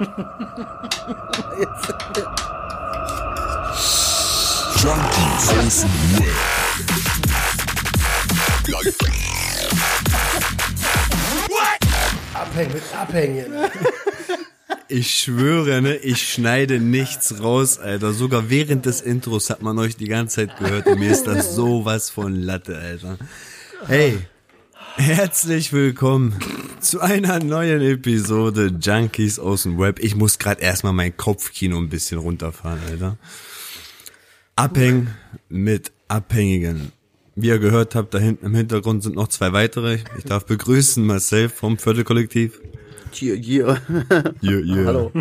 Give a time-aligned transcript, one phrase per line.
[0.00, 0.16] Junkies
[5.58, 6.32] aus dem Web.
[12.32, 13.46] Abhängen Abhängen.
[14.88, 18.14] Ich schwöre, ne, ich schneide nichts raus, Alter.
[18.14, 21.54] Sogar während des Intros hat man euch die ganze Zeit gehört und mir ist das
[21.54, 23.18] sowas von Latte, Alter.
[23.86, 24.18] Hey,
[24.96, 26.38] herzlich willkommen
[26.80, 29.98] zu einer neuen Episode Junkies aus dem Web.
[30.00, 33.18] Ich muss gerade erstmal mein Kopfkino ein bisschen runterfahren, Alter.
[34.56, 35.14] Abhängen
[35.48, 36.92] mit Abhängigen.
[37.36, 39.98] Wie ihr gehört habt, da hinten im Hintergrund sind noch zwei weitere.
[40.18, 42.60] Ich darf begrüßen Marcel vom Viertelkollektiv.
[43.12, 43.80] Hier, hier.
[44.42, 44.86] Yeah, yeah.
[44.86, 45.12] Hallo.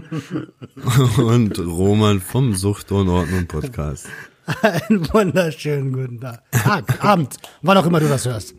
[1.17, 4.07] Und Roman vom Sucht und Ordnung Podcast.
[4.61, 6.43] Einen wunderschönen guten Tag.
[6.51, 8.55] Tag, Abend, wann auch immer du das hörst.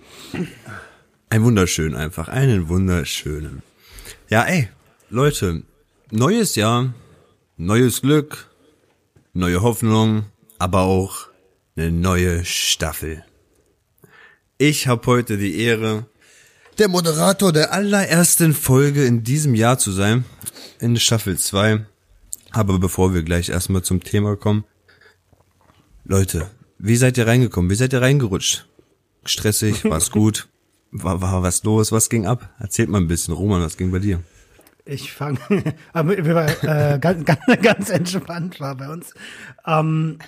[1.32, 3.62] Ein wunderschön einfach, einen wunderschönen.
[4.30, 4.68] Ja, ey,
[5.10, 5.62] Leute,
[6.10, 6.92] neues Jahr,
[7.56, 8.50] neues Glück,
[9.32, 10.24] neue Hoffnung,
[10.58, 11.28] aber auch
[11.76, 13.24] eine neue Staffel.
[14.58, 16.06] Ich habe heute die Ehre,
[16.78, 20.24] der Moderator der allerersten Folge in diesem Jahr zu sein,
[20.80, 21.86] in Staffel 2.
[22.50, 24.64] Aber bevor wir gleich erstmal zum Thema kommen,
[26.04, 27.70] Leute, wie seid ihr reingekommen?
[27.70, 28.66] Wie seid ihr reingerutscht?
[29.24, 30.49] Stressig, war's gut?
[30.92, 31.92] War, war was los?
[31.92, 32.48] Was ging ab?
[32.58, 33.34] Erzählt mal ein bisschen.
[33.34, 34.20] Roman, was ging bei dir?
[34.84, 35.38] Ich fange,
[35.92, 39.14] aber wir waren äh, ganz, ganz, ganz entspannt war bei uns.
[39.66, 40.18] Ähm,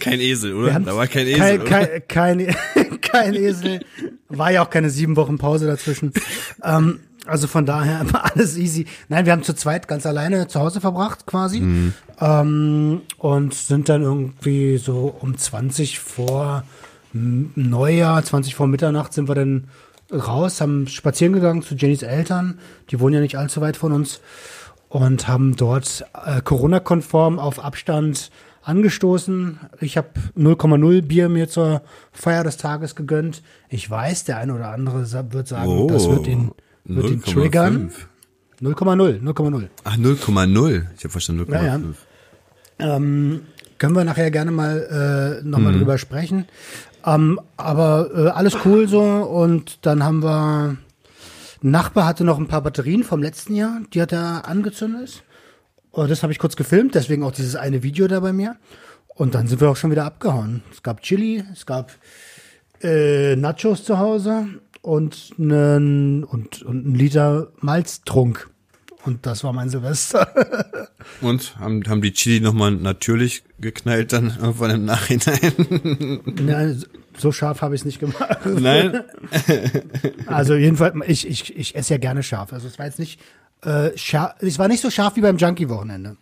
[0.00, 0.80] Kein Esel, oder?
[0.80, 2.00] Da war kein Esel, kein, oder?
[2.00, 3.80] kein, kein, kein Esel.
[4.28, 6.12] War ja auch keine sieben Wochen Pause dazwischen.
[6.64, 8.86] ähm, also von daher war alles easy.
[9.08, 11.60] Nein, wir haben zu zweit ganz alleine zu Hause verbracht quasi.
[11.60, 11.94] Mhm.
[12.18, 16.64] Ähm, und sind dann irgendwie so um 20 vor
[17.12, 19.68] Neujahr, 20 vor Mitternacht sind wir dann
[20.12, 22.58] raus, haben spazieren gegangen zu Jennys Eltern.
[22.90, 24.20] Die wohnen ja nicht allzu weit von uns.
[24.88, 28.30] Und haben dort äh, Corona-konform auf Abstand
[28.62, 29.58] angestoßen.
[29.80, 33.42] Ich habe 0,0 Bier mir zur Feier des Tages gegönnt.
[33.70, 35.00] Ich weiß, der eine oder andere
[35.32, 36.50] wird sagen, das wird ihn,
[36.84, 37.32] wird ihn 0,5.
[37.32, 37.90] triggern.
[38.60, 39.68] 0,0, 0,0.
[39.84, 40.82] Ach, 0,0.
[40.96, 41.52] Ich habe verstanden 0,5.
[41.54, 42.96] Ja, ja.
[42.96, 43.40] Ähm,
[43.78, 46.46] können wir nachher gerne mal äh, nochmal drüber sprechen.
[47.04, 49.00] Ähm, aber äh, alles cool so.
[49.00, 50.76] Und dann haben wir.
[51.64, 55.22] Ein Nachbar hatte noch ein paar Batterien vom letzten Jahr, die hat er angezündet.
[55.92, 58.56] Und das habe ich kurz gefilmt, deswegen auch dieses eine Video da bei mir.
[59.14, 60.64] Und dann sind wir auch schon wieder abgehauen.
[60.72, 61.92] Es gab Chili, es gab
[62.82, 64.46] äh, Nachos zu Hause
[64.80, 68.50] und einen, und, und einen Liter Malztrunk.
[69.04, 70.28] Und das war mein Silvester.
[71.20, 76.20] Und haben, haben die Chili nochmal natürlich geknallt dann irgendwann im Nachhinein?
[76.46, 76.72] Ja,
[77.16, 78.38] so scharf habe ich es nicht gemacht.
[78.44, 79.02] Nein?
[80.26, 82.52] Also jedenfalls, ich, ich, ich esse ja gerne scharf.
[82.52, 83.20] Also es war jetzt nicht
[83.62, 86.16] äh, scharf, es war nicht so scharf wie beim Junkie-Wochenende.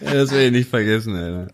[0.00, 1.48] Das werde ich nicht vergessen, Alter.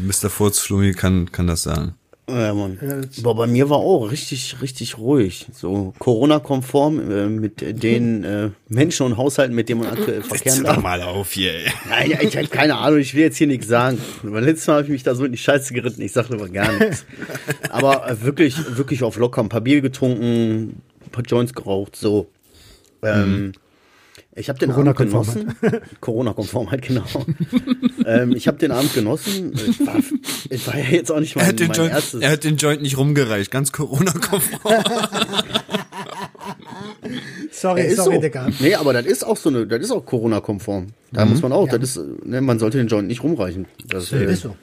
[0.00, 0.30] Mr.
[0.30, 1.94] Furzflumi kann, kann das sagen.
[2.32, 2.78] Ja, Mann.
[3.22, 5.46] Boah, bei mir war auch richtig, richtig ruhig.
[5.52, 10.82] So Corona-konform äh, mit den äh, Menschen und Haushalten, mit denen man aktuell verkehren darf.
[10.82, 11.72] mal auf hier, ey.
[11.88, 13.98] Nein, ja, ich habe keine Ahnung, ich will jetzt hier nichts sagen.
[14.22, 16.48] Weil letztes Mal habe ich mich da so in die Scheiße geritten, ich sage lieber
[16.48, 17.04] gar nichts.
[17.70, 22.28] Aber äh, wirklich, wirklich auf locker, ein paar Bier getrunken, ein paar Joints geraucht, so.
[23.02, 23.52] Ähm,
[24.36, 25.80] Ich habe den Abend Corona-Konform genossen.
[26.00, 27.04] Corona-konform halt, genau.
[28.06, 29.52] ähm, ich habe den Abend genossen.
[29.54, 29.96] Ich war,
[30.48, 32.20] ich war ja jetzt auch nicht Er mein, hat, den mein Joint, erstes.
[32.20, 34.84] er hat den Joint nicht rumgereicht, ganz Corona-konform.
[37.50, 38.20] Sorry, Ja, ist sorry, so.
[38.20, 38.48] Digga.
[38.60, 40.88] Nee, aber das ist auch so eine, das ist auch Corona-konform.
[41.12, 43.66] Da muss man auch, das ist, ne, man sollte den Joint nicht rumreichen.
[43.88, 44.56] Das, äh, Ist so.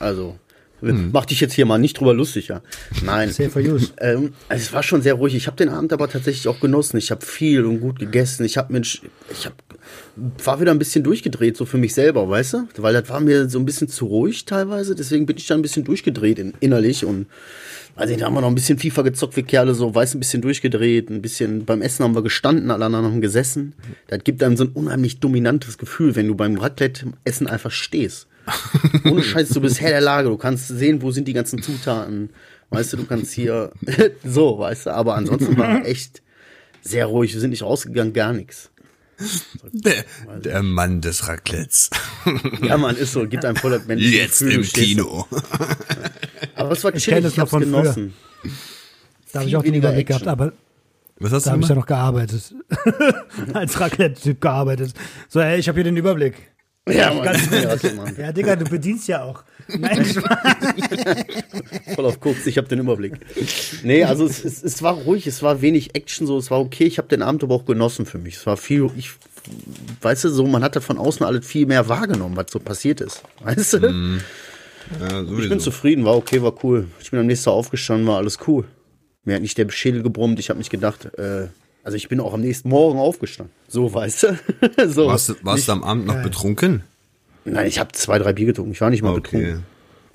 [0.00, 0.36] Also,
[0.80, 2.62] mach dich jetzt hier mal nicht drüber lustig, ja.
[3.02, 3.30] Nein.
[3.30, 3.92] Safe for use.
[3.98, 5.34] Ähm, also es war schon sehr ruhig.
[5.34, 6.96] Ich habe den Abend aber tatsächlich auch genossen.
[6.96, 8.44] Ich habe viel und gut gegessen.
[8.44, 9.54] Ich habe Mensch, ich hab,
[10.16, 12.68] war wieder ein bisschen durchgedreht, so für mich selber, weißt du?
[12.76, 14.94] Weil das war mir so ein bisschen zu ruhig teilweise.
[14.94, 17.26] Deswegen bin ich da ein bisschen durchgedreht in, innerlich und
[17.96, 20.42] also da haben wir noch ein bisschen FIFA gezockt, wie Kerle, so weiß ein bisschen
[20.42, 23.72] durchgedreht, ein bisschen beim Essen haben wir gestanden, alle anderen haben gesessen.
[24.08, 28.26] Das gibt einem so ein unheimlich dominantes Gefühl, wenn du beim Raclette-Essen einfach stehst.
[29.04, 32.30] Ohne Scheiß, du bist Herr der Lage, du kannst sehen, wo sind die ganzen Zutaten.
[32.68, 33.72] Weißt du, du kannst hier
[34.24, 36.22] so, weißt du, aber ansonsten war echt
[36.82, 37.32] sehr ruhig.
[37.32, 38.70] Wir sind nicht rausgegangen, gar nichts.
[39.72, 40.04] Der,
[40.40, 41.90] der Mann des Raclettes.
[42.62, 45.26] Ja, man, ist so, gibt einem voll das menschliche Jetzt Gefühl, im Kino.
[46.54, 47.82] Aber es war Ich chillig, ich noch hab's von früher.
[47.82, 48.14] genossen.
[49.32, 50.24] Da habe ich auch den weniger Überblick Action.
[50.24, 50.52] gehabt, aber
[51.18, 52.54] Was hast da du habe ich ja noch gearbeitet.
[53.54, 54.94] Als Raclette-Typ gearbeitet.
[55.28, 56.34] So, ey, ich habe hier den Überblick.
[56.88, 57.24] Ja, Mann.
[57.24, 58.14] Ja, warte, Mann.
[58.18, 59.44] Ja, Digga, du bedienst ja auch.
[59.68, 60.04] Nein,
[61.94, 63.14] Voll auf Koks, ich habe den Überblick.
[63.82, 66.84] Nee, also es, es, es war ruhig, es war wenig Action, so, es war okay.
[66.84, 68.36] Ich habe den Abend aber auch genossen für mich.
[68.36, 69.10] Es war viel, ich,
[70.02, 73.00] weißt du, so, man hat da von außen alles viel mehr wahrgenommen, was so passiert
[73.00, 73.22] ist.
[73.42, 74.18] Weißt du?
[75.00, 76.86] Ja, Ich bin zufrieden, war okay, war cool.
[77.00, 78.64] Ich bin am nächsten Tag aufgestanden, war alles cool.
[79.24, 81.48] Mir hat nicht der Schädel gebrummt, ich habe nicht gedacht, äh,
[81.82, 83.52] also ich bin auch am nächsten Morgen aufgestanden.
[83.68, 84.88] So, weißt du?
[84.88, 85.06] so.
[85.08, 86.82] Warst, du- warst du am Abend noch betrunken?
[87.46, 88.72] Nein, ich habe zwei, drei Bier getrunken.
[88.72, 89.20] Ich war nicht mal Okay.
[89.38, 89.62] betrunken.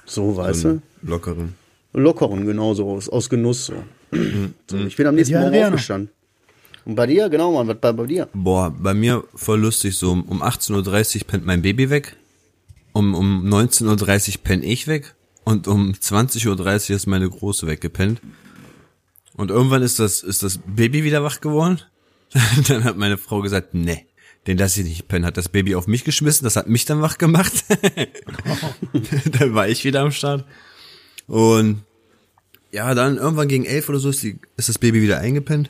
[0.05, 1.55] So, weißt So Lockeren.
[1.93, 1.99] du?
[1.99, 3.73] Lockeren, genau so, aus, aus Genuss so.
[4.11, 4.53] Mhm.
[4.69, 4.77] so.
[4.77, 5.75] Ich bin am nächsten Ja, Morgen Adriano.
[5.75, 6.09] aufgestanden.
[6.83, 8.27] Und bei dir, genau, Mann, was bei, bei dir?
[8.33, 12.15] Boah, bei mir voll lustig, so um um 18.30 Uhr pennt mein Baby weg,
[12.93, 15.13] um, um 19.30 Uhr penn ich weg
[15.43, 18.19] und um 20.30 Uhr ist meine Große weggepennt.
[19.35, 21.81] Und irgendwann ist das, ist das Baby wieder wach geworden.
[22.67, 24.05] dann hat meine Frau gesagt, nee,
[24.47, 25.25] den lasse ich nicht pennen.
[25.25, 27.63] Hat das Baby auf mich geschmissen, das hat mich dann wach gemacht.
[29.39, 30.45] dann war ich wieder am Start.
[31.27, 31.83] Und
[32.71, 35.69] ja, dann irgendwann gegen elf oder so ist, die, ist das Baby wieder eingepennt.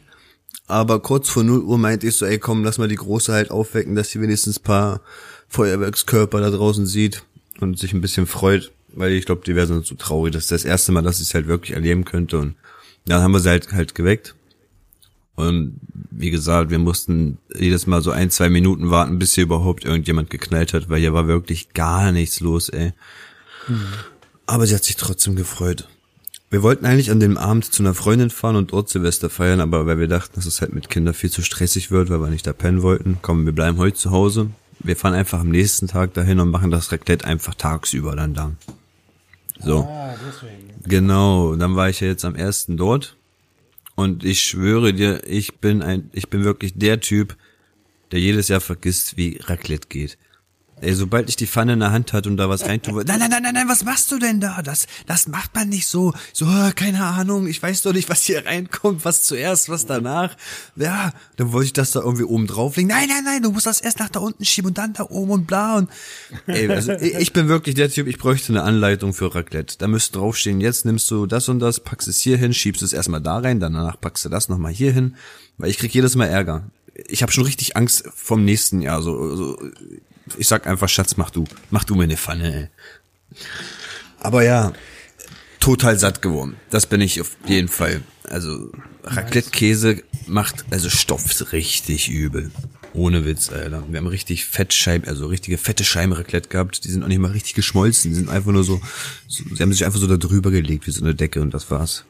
[0.68, 3.52] Aber kurz vor 0 Uhr meinte ich so, ey komm, lass mal die Große halt
[3.52, 5.02] aufwecken, dass sie wenigstens ein paar
[5.50, 7.24] Feuerwerkskörper da draußen sieht
[7.60, 10.34] und sich ein bisschen freut, weil ich glaube, die wäre sonst so traurig.
[10.34, 12.38] Das ist das erste Mal, dass ich es halt wirklich erleben könnte.
[12.38, 12.56] Und
[13.06, 14.36] dann haben wir sie halt, halt geweckt.
[15.36, 15.80] Und
[16.12, 20.30] wie gesagt, wir mussten jedes Mal so ein, zwei Minuten warten, bis hier überhaupt irgendjemand
[20.30, 22.94] geknallt hat, weil hier war wirklich gar nichts los, ey.
[24.46, 25.88] Aber sie hat sich trotzdem gefreut.
[26.50, 29.86] Wir wollten eigentlich an dem Abend zu einer Freundin fahren und dort Silvester feiern, aber
[29.86, 32.46] weil wir dachten, dass es halt mit Kindern viel zu stressig wird, weil wir nicht
[32.46, 34.50] da pennen wollten, komm, wir bleiben heute zu Hause.
[34.80, 38.52] Wir fahren einfach am nächsten Tag dahin und machen das Raclette einfach tagsüber dann da.
[39.64, 39.88] So.
[39.90, 40.84] Ah, deswegen.
[40.84, 43.16] Genau, dann war ich ja jetzt am ersten dort
[44.02, 47.38] und ich schwöre dir, ich bin ein, ich bin wirklich der Typ,
[48.12, 50.18] der jedes Jahr vergisst, wie Raclette geht.
[50.82, 53.30] Ey, sobald ich die Pfanne in der Hand hatte und da was reintue, nein, nein,
[53.30, 54.62] nein, nein, nein, was machst du denn da?
[54.64, 56.14] Das, das macht man nicht so.
[56.34, 60.36] So, äh, keine Ahnung, ich weiß doch nicht, was hier reinkommt, was zuerst, was danach.
[60.76, 62.90] Ja, dann wollte ich das da irgendwie oben drauflegen.
[62.90, 65.32] Nein, nein, nein, du musst das erst nach da unten schieben und dann da oben
[65.32, 65.90] und bla und.
[66.48, 69.78] Ey, also ich ich bin wirklich der Typ, ich bräuchte eine Anleitung für Raclette.
[69.78, 72.92] Da müsste draufstehen, jetzt nimmst du das und das, packst es hier hin, schiebst es
[72.92, 75.16] erstmal da rein, danach packst du das nochmal hier hin,
[75.58, 76.70] weil ich krieg jedes Mal Ärger.
[77.08, 79.02] Ich habe schon richtig Angst vom nächsten Jahr.
[79.02, 79.58] So, so
[80.38, 81.46] ich sag einfach, Schatz, mach du.
[81.70, 83.38] Mach du mir eine Pfanne, ey.
[84.20, 84.74] Aber ja,
[85.60, 86.56] total satt geworden.
[86.70, 88.02] Das bin ich auf jeden Fall.
[88.24, 88.72] Also,
[89.04, 92.52] Raclette-Käse macht, also stopft richtig übel.
[92.94, 93.84] Ohne Witz, Alter.
[93.90, 96.84] Wir haben richtig Fettscheiben, also richtige fette Scheiben Raclette gehabt.
[96.84, 98.12] Die sind auch nicht mal richtig geschmolzen.
[98.12, 98.82] Die sind einfach nur so,
[99.28, 101.72] so sie haben sich einfach so da drüber gelegt, wie so eine Decke und das
[101.72, 102.04] war's.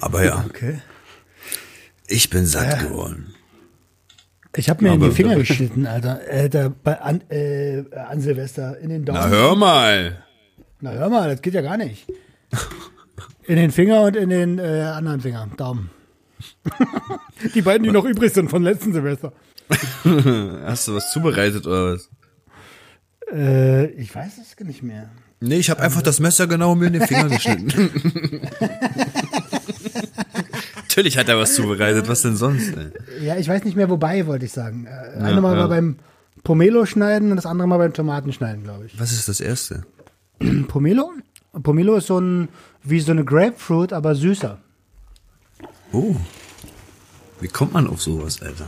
[0.00, 0.80] Aber ja, Okay.
[2.06, 3.34] ich bin satt geworden.
[4.56, 6.28] Ich habe mir in Aber- die Finger geschnitten, Alter.
[6.28, 9.20] Äh, da, bei, an, äh, an Silvester in den Daumen.
[9.20, 10.22] Na hör mal.
[10.80, 12.06] Na hör mal, das geht ja gar nicht.
[13.44, 15.90] In den Finger und in den äh, anderen Finger, Daumen.
[17.54, 19.32] die beiden, die noch übrig sind von letzten Silvester.
[20.66, 22.10] Hast du was zubereitet oder was?
[23.32, 25.08] Äh, ich weiß es nicht mehr.
[25.40, 27.90] Nee, ich habe einfach das Messer genau mir in den Finger geschnitten.
[30.92, 32.74] Natürlich hat er was zubereitet, was denn sonst?
[32.76, 33.24] Ey?
[33.24, 34.84] Ja, ich weiß nicht mehr, wobei, wollte ich sagen.
[34.86, 34.90] Äh,
[35.20, 35.60] Ja, eine Mal ja.
[35.60, 35.96] war beim
[36.44, 39.00] Pomelo schneiden und das andere Mal beim Tomatenschneiden, glaube ich.
[39.00, 39.86] Was ist das erste?
[40.68, 41.10] Pomelo?
[41.62, 42.48] Pomelo ist so ein,
[42.82, 44.58] wie so eine Grapefruit, aber süßer.
[45.92, 46.14] Oh.
[47.40, 48.66] Wie kommt man auf sowas, Alter?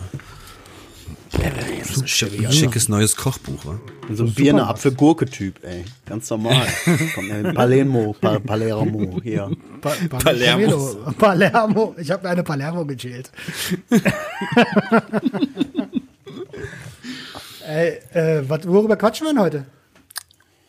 [1.80, 3.78] Ist ein schick, schickes neues Kochbuch, wa?
[4.12, 5.84] So ein Birne, Apfel, Gurke-Typ, ey.
[6.06, 6.66] Ganz normal.
[6.86, 9.50] Ja Palermo, pa Palermo, hier.
[9.80, 11.12] Pa pa Palermo.
[11.18, 11.94] Palermo.
[11.98, 13.30] Ich habe eine Palermo gechillt.
[17.66, 19.66] Ey, äh, wat, worüber quatschen wir denn heute?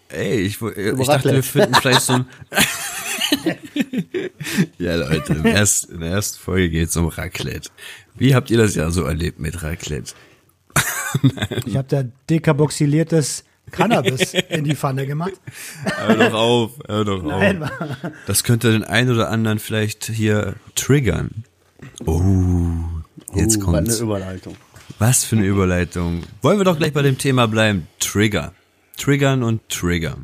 [0.09, 2.25] Ey, ich, wo- ich dachte, wir finden vielleicht so ein...
[4.77, 7.69] ja, Leute, in der ersten Folge geht's um Raclette.
[8.15, 10.13] Wie habt ihr das Jahr so erlebt mit Raclette?
[11.65, 15.33] Ich habe da dekarboxyliertes Cannabis in die Pfanne gemacht.
[15.97, 17.71] Hör doch auf, hör doch Nein, auf.
[18.27, 21.43] Das könnte den einen oder anderen vielleicht hier triggern.
[22.05, 22.21] Oh,
[23.33, 23.95] jetzt Uh, was kommt's.
[23.95, 24.55] eine Überleitung.
[24.99, 26.23] Was für eine Überleitung.
[26.41, 27.87] Wollen wir doch gleich bei dem Thema bleiben.
[27.99, 28.53] Trigger.
[28.97, 30.17] Triggern und Trigger.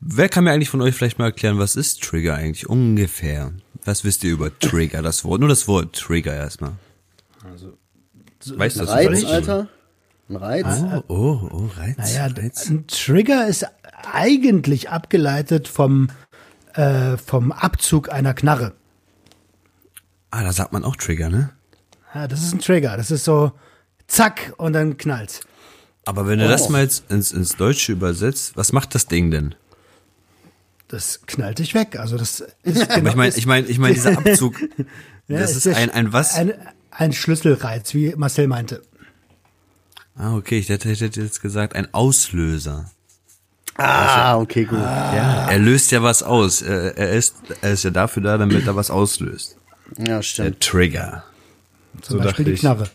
[0.00, 3.52] Wer kann mir eigentlich von euch vielleicht mal erklären, was ist Trigger eigentlich ungefähr?
[3.84, 5.40] Was wisst ihr über Trigger, das Wort?
[5.40, 6.72] Nur das Wort Trigger erstmal.
[8.56, 8.94] Weißt du Ein das?
[8.94, 9.24] Reiz?
[9.24, 9.68] Alter.
[10.28, 10.66] Ein Reiz.
[11.08, 11.96] Oh, oh, oh, Reiz.
[11.96, 12.68] Naja, Reiz.
[12.68, 13.66] ein Trigger ist
[14.12, 16.08] eigentlich abgeleitet vom,
[16.74, 18.72] äh, vom Abzug einer Knarre.
[20.30, 21.50] Ah, da sagt man auch Trigger, ne?
[22.14, 22.96] Ja, das ist ein Trigger.
[22.96, 23.52] Das ist so
[24.06, 25.40] zack und dann knallt's.
[26.04, 26.48] Aber wenn du Oh.
[26.48, 29.54] das mal jetzt ins, ins Deutsche übersetzt, was macht das Ding denn?
[30.88, 31.98] Das knallt dich weg.
[31.98, 34.54] Also das ist Aber genau, ich meine, ist- ich meine, ich meine, dieser Abzug,
[35.28, 36.34] ja, das ist der ein, ein was?
[36.34, 36.54] Ein,
[36.98, 38.82] ein Schlüsselreiz, wie Marcel meinte.
[40.16, 42.90] Ah, okay, ich hätte, hätte jetzt gesagt, ein Auslöser.
[43.76, 44.78] Ah, okay, gut.
[44.80, 46.60] Ja, er löst ja was aus.
[46.62, 49.56] Er, er, ist, er ist ja dafür da, damit er was auslöst.
[49.96, 50.60] Ja, Der stimmt.
[50.60, 51.22] Trigger.
[52.02, 52.60] Zum So Beispiel die ich.
[52.60, 52.90] Knarre.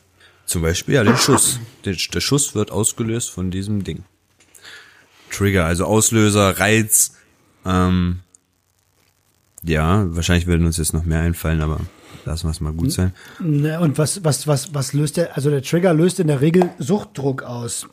[0.45, 1.59] Zum Beispiel, ja, den Schuss.
[1.85, 4.03] Der, der Schuss wird ausgelöst von diesem Ding.
[5.31, 7.13] Trigger, also Auslöser, Reiz.
[7.65, 8.19] Ähm,
[9.63, 11.79] ja, wahrscheinlich werden uns jetzt noch mehr einfallen, aber
[12.25, 13.13] lassen wir es mal gut sein.
[13.39, 17.43] Und was, was, was, was löst der, also der Trigger löst in der Regel Suchtdruck
[17.43, 17.87] aus.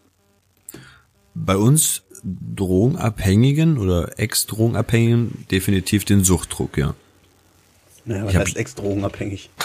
[1.35, 6.95] Bei uns Drogenabhängigen oder Ex-Drogenabhängigen definitiv den Suchtdruck, ja.
[8.05, 9.51] Ja, was Ich heißt ex-drogenabhängig?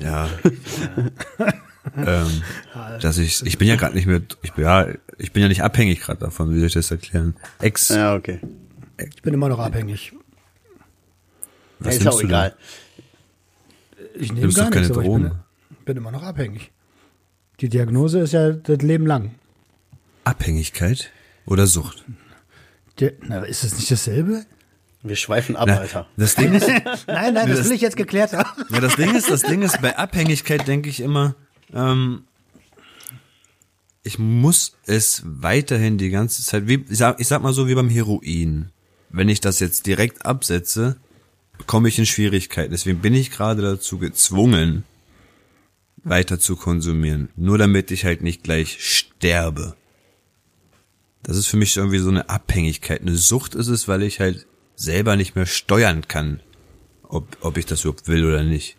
[0.00, 0.28] Ja.
[1.96, 2.42] ähm,
[3.00, 5.62] dass ich, ich bin ja gerade nicht mehr, ich bin ja, ich bin ja nicht
[5.62, 7.34] abhängig gerade davon, wie soll ich das erklären?
[7.60, 8.40] Ex, Ja, okay.
[8.98, 10.12] Ich bin immer noch abhängig.
[11.80, 12.54] was ist auch egal.
[14.14, 15.32] Ich nehme gar doch keine nichts, aber ich bin,
[15.84, 16.70] bin immer noch abhängig.
[17.60, 19.34] Die Diagnose ist ja das Leben lang.
[20.24, 21.10] Abhängigkeit
[21.46, 22.04] oder Sucht?
[23.00, 24.44] Der, na, ist das nicht dasselbe?
[25.02, 26.06] Wir schweifen ab, Na, Alter.
[26.16, 26.68] das Ding ist,
[27.06, 28.48] Nein, nein, das, das- will ich jetzt geklärt haben.
[28.70, 31.34] ja, das Ding ist, das Ding ist, bei Abhängigkeit denke ich immer,
[31.74, 32.22] ähm,
[34.04, 37.74] ich muss es weiterhin die ganze Zeit, wie, ich sag, ich sag mal so wie
[37.74, 38.70] beim Heroin.
[39.10, 40.96] Wenn ich das jetzt direkt absetze,
[41.66, 42.70] komme ich in Schwierigkeiten.
[42.70, 44.84] Deswegen bin ich gerade dazu gezwungen,
[46.04, 47.28] weiter zu konsumieren.
[47.36, 49.74] Nur damit ich halt nicht gleich sterbe.
[51.22, 53.00] Das ist für mich irgendwie so eine Abhängigkeit.
[53.00, 56.40] Eine Sucht ist es, weil ich halt selber nicht mehr steuern kann,
[57.04, 58.76] ob, ob ich das überhaupt will oder nicht.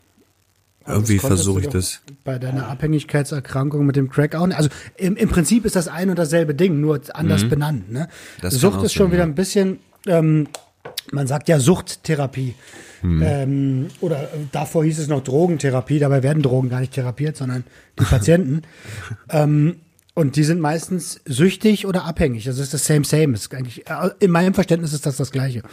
[0.86, 2.02] Irgendwie Das konntest versuche ich das.
[2.26, 4.58] Bei deiner Abhängigkeitserkrankung mit dem Crack auch nicht.
[4.58, 7.90] Also im, im Prinzip ist das ein und dasselbe Ding, nur anders benannt.
[7.90, 8.10] Ne?
[8.10, 8.42] Mhm.
[8.42, 10.48] Das Sucht ist schon wieder ein bisschen, ähm,
[11.12, 12.56] man sagt ja Suchttherapie.
[13.02, 13.22] Mhm.
[13.24, 17.64] Ähm, oder äh, davor hieß es noch Drogentherapie, dabei werden Drogen gar nicht therapiert, sondern
[18.00, 18.62] die Patienten.
[19.30, 19.78] ähm,
[20.16, 22.46] und die sind meistens süchtig oder abhängig.
[22.46, 23.34] Das ist das same, same.
[23.34, 25.64] Ist eigentlich, äh, in meinem Verständnis ist das das Gleiche.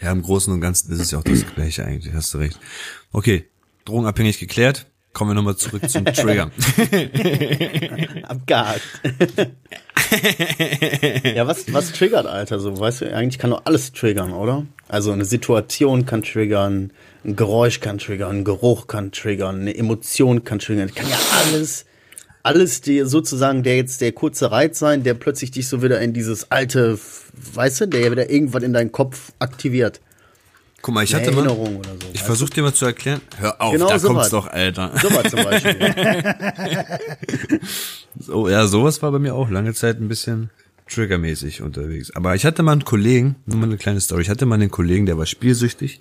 [0.00, 2.58] Ja, im Großen und Ganzen ist es ja auch das Gleiche eigentlich, hast du recht.
[3.12, 3.46] Okay,
[3.84, 4.86] drogenabhängig geklärt.
[5.12, 6.50] Kommen wir nochmal zurück zum Trigger.
[8.22, 8.82] Abgehakt.
[11.34, 12.58] ja, was, was triggert, Alter?
[12.58, 14.66] So, weißt du, eigentlich kann doch alles triggern, oder?
[14.88, 16.92] Also eine Situation kann triggern,
[17.24, 20.94] ein Geräusch kann triggern, ein Geruch kann triggern, eine Emotion kann triggern.
[20.94, 21.16] Kann ja
[21.46, 21.86] alles,
[22.42, 26.12] alles dir sozusagen der jetzt der kurze Reiz sein, der plötzlich dich so wieder in
[26.12, 26.98] dieses alte,
[27.54, 30.00] weißt du, der wieder irgendwas in deinen Kopf aktiviert.
[30.82, 31.80] Guck mal, ich hatte mal, so.
[32.12, 33.20] ich versuche dir mal zu erklären.
[33.38, 34.30] Hör auf, Genau da so kommt's was.
[34.30, 34.92] doch, Alter.
[35.00, 35.78] Sowas zum Beispiel.
[38.18, 40.50] So, ja, sowas war bei mir auch lange Zeit ein bisschen
[40.88, 42.14] triggermäßig unterwegs.
[42.14, 44.22] Aber ich hatte mal einen Kollegen, nur mal eine kleine Story.
[44.22, 46.00] Ich hatte mal einen Kollegen, der war spielsüchtig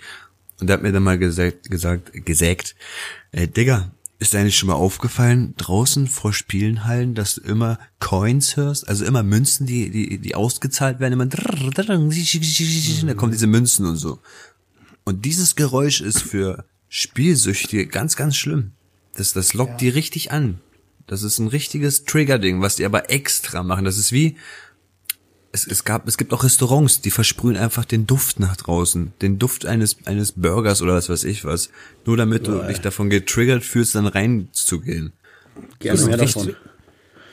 [0.59, 2.75] und der hat mir dann mal gesagt, gesagt, gesägt,
[3.31, 8.55] ey, Digga, ist dir eigentlich schon mal aufgefallen, draußen vor Spielenhallen, dass du immer Coins
[8.55, 11.25] hörst, also immer Münzen, die, die, die ausgezahlt werden, immer
[13.07, 14.19] da kommen diese Münzen und so.
[15.03, 18.71] Und dieses Geräusch ist für Spielsüchtige ganz, ganz schlimm.
[19.15, 20.59] Das, das lockt die richtig an.
[21.07, 23.85] Das ist ein richtiges Trigger-Ding, was die aber extra machen.
[23.85, 24.37] Das ist wie,
[25.51, 29.13] es, es gab, es gibt auch Restaurants, die versprühen einfach den Duft nach draußen.
[29.21, 31.69] Den Duft eines, eines Burgers oder was weiß ich was.
[32.05, 35.13] Nur damit du dich davon getriggert fühlst, dann reinzugehen.
[35.79, 36.55] Gerne ist mehr richtig- davon.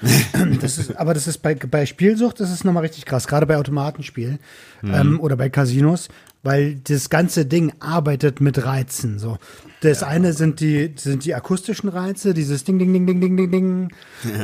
[0.61, 3.57] Das ist, aber das ist bei, bei Spielsucht, das ist nochmal richtig krass, gerade bei
[3.57, 4.39] Automatenspielen
[4.85, 6.09] ähm, oder bei Casinos,
[6.43, 9.19] weil das ganze Ding arbeitet mit Reizen.
[9.19, 9.39] So.
[9.81, 13.51] Das eine sind die, sind die akustischen Reize, dieses Ding, Ding, Ding, Ding, Ding, Ding,
[13.51, 13.93] Ding.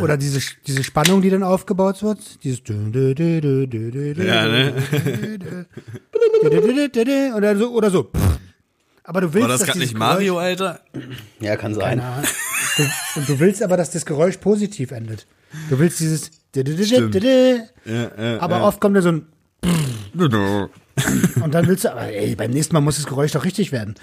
[0.03, 2.19] Oder diese, diese Spannung, die dann aufgebaut wird.
[2.45, 2.63] Dieses
[4.25, 4.75] Ja, ne?
[7.37, 8.11] Oder so, oder so.
[9.07, 10.81] Aber du willst, War das gerade nicht Mario, Geräusch- Alter?
[11.41, 12.01] Ja, kann sein.
[12.77, 12.83] Du,
[13.21, 15.27] und du willst aber, dass das Geräusch positiv endet.
[15.69, 16.31] Du willst dieses.
[16.89, 17.15] Stimmt.
[18.41, 19.27] Aber oft kommt da so ein.
[21.43, 23.95] Und dann willst du, aber ey, beim nächsten Mal muss das Geräusch doch richtig werden.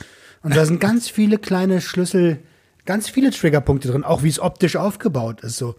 [0.44, 2.40] Und da sind ganz viele kleine Schlüssel,
[2.86, 5.58] ganz viele Triggerpunkte drin, auch wie es optisch aufgebaut ist.
[5.58, 5.76] So.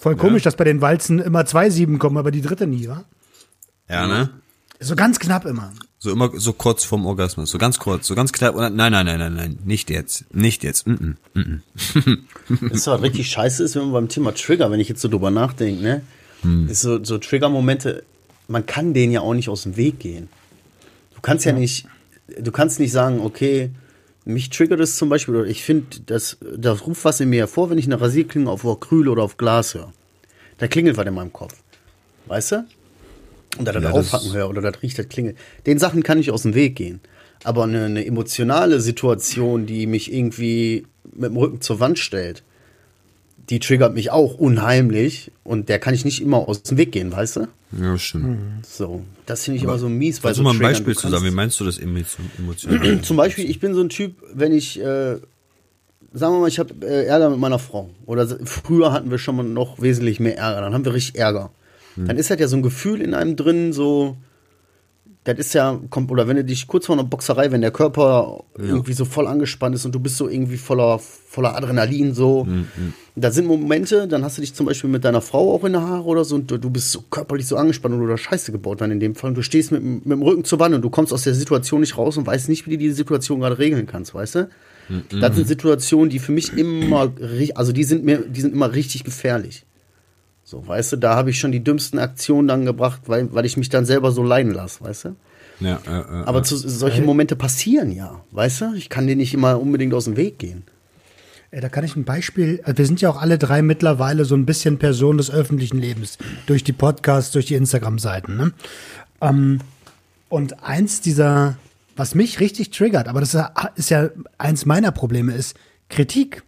[0.00, 3.04] Voll komisch, dass bei den Walzen immer zwei Sieben kommen, aber die dritte nie, wa?
[3.88, 4.30] Ja, ne?
[4.80, 5.72] So ganz knapp immer.
[5.98, 8.56] So immer so kurz vorm Orgasmus, so ganz kurz, so ganz knapp.
[8.56, 10.86] Nein, nein, nein, nein, nein, nicht jetzt, nicht jetzt.
[10.86, 12.18] Mm -mm.
[12.70, 15.30] Das was richtig scheiße ist, wenn man beim Thema Trigger, wenn ich jetzt so drüber
[15.30, 16.02] nachdenke, ne?
[16.68, 18.04] Ist so, so Trigger-Momente,
[18.48, 20.28] man kann denen ja auch nicht aus dem Weg gehen.
[21.14, 21.86] Du kannst ja, nicht,
[22.38, 23.70] du kannst nicht sagen, okay,
[24.26, 27.68] Mich triggert es zum Beispiel, oder ich finde, das, das ruft was in mir hervor,
[27.68, 29.92] wenn ich eine Rasierklinge auf Acryl oder auf Glas höre.
[30.58, 31.54] Da klingelt was in meinem Kopf.
[32.26, 32.66] Weißt du?
[33.58, 35.36] Und da das Ja, Aufhacken höre oder das riecht, das klingelt.
[35.66, 37.00] Den Sachen kann ich aus dem Weg gehen.
[37.44, 42.42] Aber eine, eine emotionale Situation, die mich irgendwie mit dem Rücken zur Wand stellt,
[43.50, 45.30] die triggert mich auch unheimlich.
[45.42, 47.48] Und der kann ich nicht immer aus dem Weg gehen, weißt du?
[47.80, 48.64] Ja, stimmt.
[48.66, 50.20] So, das finde ich immer so mies.
[50.20, 50.70] bei so mal ein Triggern.
[50.72, 51.24] Beispiel Du zu sagen?
[51.24, 53.00] Wie meinst du das emotion- emotional?
[53.02, 55.16] Zum Beispiel, ich bin so ein Typ, wenn ich, äh,
[56.12, 57.90] sagen wir mal, ich habe äh, Ärger mit meiner Frau.
[58.06, 60.60] Oder früher hatten wir schon mal noch wesentlich mehr Ärger.
[60.60, 61.50] Dann haben wir richtig Ärger.
[61.96, 64.16] Dann ist halt ja so ein Gefühl in einem drin, so,
[65.24, 68.44] das ist ja, kommt, oder wenn du dich kurz vor einer Boxerei, wenn der Körper
[68.58, 72.46] irgendwie so voll angespannt ist und du bist so irgendwie voller, voller Adrenalin, so.
[73.16, 75.82] Da sind Momente, dann hast du dich zum Beispiel mit deiner Frau auch in der
[75.82, 78.52] Haare oder so und du, du bist so körperlich so angespannt und du da Scheiße
[78.52, 79.28] gebaut dann in dem Fall.
[79.30, 81.34] Und du stehst mit, dem- mit dem Rücken zur Wand und du kommst aus der
[81.34, 84.48] Situation nicht raus und weißt nicht, wie du die Situation gerade regeln kannst, weißt du?
[85.20, 87.10] Das sind Situationen, die für mich immer,
[87.54, 89.64] also die sind mir, die sind immer richtig gefährlich.
[90.44, 93.56] So, weißt du, da habe ich schon die dümmsten Aktionen dann gebracht, weil, weil ich
[93.56, 95.16] mich dann selber so leiden lasse, weißt du?
[95.60, 98.74] ja, ja, ja, Aber zu, solche Momente passieren ja, weißt du?
[98.74, 100.64] Ich kann denen nicht immer unbedingt aus dem Weg gehen.
[101.50, 104.34] Ey, da kann ich ein Beispiel, also wir sind ja auch alle drei mittlerweile so
[104.34, 108.36] ein bisschen Personen des öffentlichen Lebens, durch die Podcasts, durch die Instagram-Seiten.
[108.36, 108.52] Ne?
[109.22, 109.60] Ähm,
[110.28, 111.56] und eins dieser,
[111.96, 115.56] was mich richtig triggert, aber das ist ja- ist ja eins meiner Probleme, ist
[115.88, 116.42] Kritik.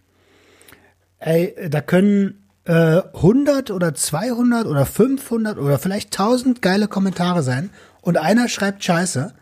[1.18, 7.70] Ey, da können äh, 100 oder 200 oder 500 oder vielleicht 1000 geile Kommentare sein
[8.02, 9.34] und einer schreibt Scheiße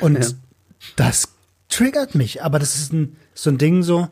[0.00, 0.36] und
[0.96, 1.28] das
[1.68, 4.08] triggert mich, aber das ist ein, so ein Ding so,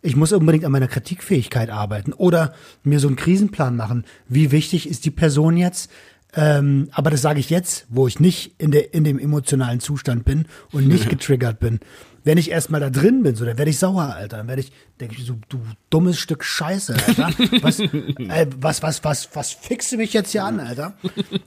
[0.00, 4.04] ich muss unbedingt an meiner Kritikfähigkeit arbeiten oder mir so einen Krisenplan machen.
[4.28, 5.90] Wie wichtig ist die Person jetzt?
[6.34, 10.24] Ähm, aber das sage ich jetzt, wo ich nicht in, der, in dem emotionalen Zustand
[10.24, 11.78] bin und nicht getriggert bin.
[12.24, 14.38] Wenn ich erstmal da drin bin, so, dann werde ich sauer, Alter.
[14.38, 15.60] Dann werde ich, denke ich so, du
[15.90, 17.30] dummes Stück Scheiße, Alter.
[17.62, 20.94] Was, äh, was, was, was, was fickst du mich jetzt hier an, Alter?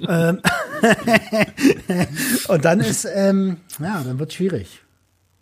[0.08, 0.42] ähm,
[2.48, 4.82] und dann ist, ähm, ja, dann wird schwierig.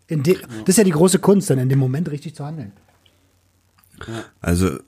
[0.07, 2.73] In de, das ist ja die große Kunst, dann in dem Moment richtig zu handeln.
[4.41, 4.79] Also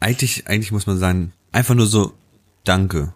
[0.00, 2.14] eigentlich, eigentlich muss man sagen, einfach nur so
[2.64, 3.14] Danke.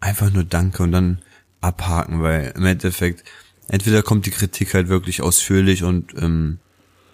[0.00, 1.22] Einfach nur Danke und dann
[1.60, 3.24] abhaken, weil im Endeffekt
[3.68, 6.58] entweder kommt die Kritik halt wirklich ausführlich und ähm,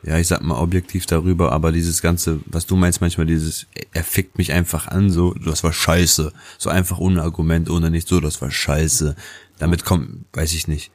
[0.06, 4.04] ja, ich sag mal objektiv darüber, aber dieses ganze, was du meinst manchmal, dieses, er
[4.04, 6.32] fickt mich einfach an, so, das war scheiße.
[6.58, 9.16] So einfach ohne Argument, ohne nicht so, das war scheiße.
[9.58, 10.90] Damit kommt, weiß ich nicht.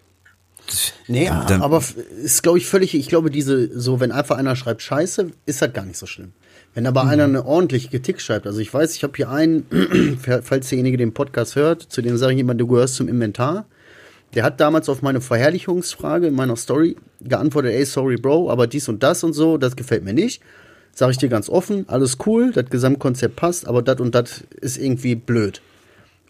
[1.07, 1.83] Nee, Dann- aber
[2.23, 5.73] ist, glaube ich, völlig, ich glaube, diese, so, wenn einfach einer schreibt Scheiße, ist halt
[5.73, 6.33] gar nicht so schlimm.
[6.75, 9.65] Wenn aber einer eine ordentliche Kritik schreibt, also ich weiß, ich habe hier einen,
[10.43, 13.65] falls derjenige den Podcast hört, zu dem sage ich jemand, du gehörst zum Inventar.
[14.35, 18.87] Der hat damals auf meine Verherrlichungsfrage in meiner Story geantwortet, ey, sorry, Bro, aber dies
[18.87, 20.41] und das und so, das gefällt mir nicht.
[20.93, 24.77] Sag ich dir ganz offen, alles cool, das Gesamtkonzept passt, aber das und das ist
[24.77, 25.61] irgendwie blöd.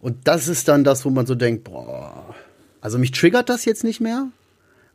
[0.01, 2.35] Und das ist dann das, wo man so denkt, boah,
[2.79, 4.27] also mich triggert das jetzt nicht mehr,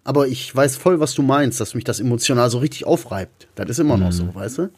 [0.04, 3.48] aber ich weiß voll, was du meinst, dass mich das emotional so richtig aufreibt.
[3.54, 4.70] Das ist immer noch so, weißt du?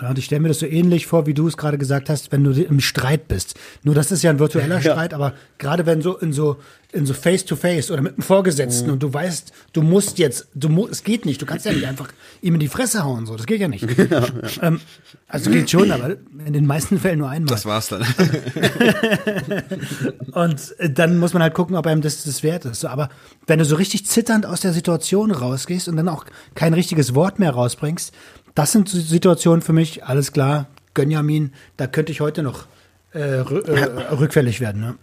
[0.00, 2.32] Ja, und ich stelle mir das so ähnlich vor, wie du es gerade gesagt hast,
[2.32, 3.54] wenn du im Streit bist.
[3.82, 4.92] Nur das ist ja ein virtueller Ja.
[4.92, 6.56] Streit, aber gerade wenn so in so
[6.92, 8.92] in so Face to Face oder mit einem Vorgesetzten Mhm.
[8.94, 11.86] und du weißt, du musst jetzt, du mu es geht nicht, du kannst ja nicht
[11.86, 12.08] einfach
[12.42, 13.86] ihm in die Fresse hauen, so, das geht ja nicht.
[14.62, 14.80] Ähm,
[15.28, 17.54] also geht schon, aber in den meisten Fällen nur einmal.
[17.54, 18.04] Das war's dann.
[20.32, 22.80] Und äh, dann muss man halt gucken, ob einem das das wert ist.
[22.80, 23.08] So, aber
[23.46, 27.38] wenn du so richtig zitternd aus der Situation rausgehst und dann auch kein richtiges Wort
[27.38, 28.12] mehr rausbringst,
[28.54, 32.66] das sind Situationen für mich, alles klar, Gönjamin, da könnte ich heute noch
[33.14, 34.80] äh, äh, rückfällig werden.
[34.80, 34.94] Ne?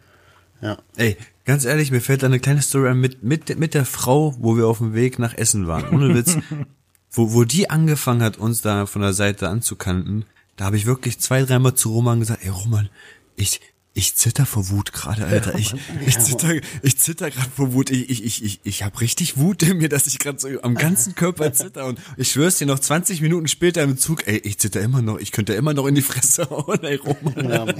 [0.61, 0.77] Ja.
[0.95, 4.35] Ey, ganz ehrlich, mir fällt da eine kleine Story an mit, mit, mit der Frau,
[4.39, 5.89] wo wir auf dem Weg nach Essen waren.
[5.93, 6.37] Ohne Witz.
[7.11, 11.19] wo, wo die angefangen hat, uns da von der Seite anzukanten, da habe ich wirklich
[11.19, 12.89] zwei, dreimal zu Roman gesagt, ey Roman,
[13.35, 13.61] ich,
[13.97, 15.55] ich zitter vor Wut gerade, Alter.
[15.57, 15.73] Ich,
[16.05, 17.89] ich zitter, ich zitter gerade vor Wut.
[17.89, 20.75] Ich, ich, ich, ich, ich habe richtig Wut in mir, dass ich gerade so am
[20.75, 21.87] ganzen Körper zitter.
[21.87, 25.17] Und ich schwör's dir noch 20 Minuten später im Zug, ey, ich zitter immer noch,
[25.17, 27.73] ich könnte immer noch in die Fresse hauen, ey Roman.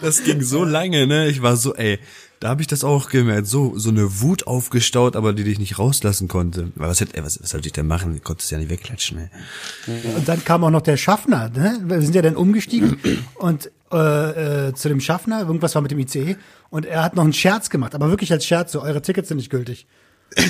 [0.00, 1.28] Das ging so lange, ne?
[1.28, 2.00] Ich war so, ey,
[2.40, 5.78] da habe ich das auch gemerkt, so so eine Wut aufgestaut, aber die dich nicht
[5.78, 6.72] rauslassen konnte.
[6.74, 8.16] Weil was hätte, ey, was, was sollte ich denn machen?
[8.16, 10.14] Ich konnte es ja nicht wegklatschen, ey.
[10.16, 11.48] Und dann kam auch noch der Schaffner.
[11.48, 11.80] Ne?
[11.84, 12.98] Wir sind ja dann umgestiegen
[13.36, 16.36] und äh, äh, zu dem Schaffner, irgendwas war mit dem ICE
[16.70, 19.36] und er hat noch einen Scherz gemacht, aber wirklich als Scherz, so eure Tickets sind
[19.38, 19.86] nicht gültig.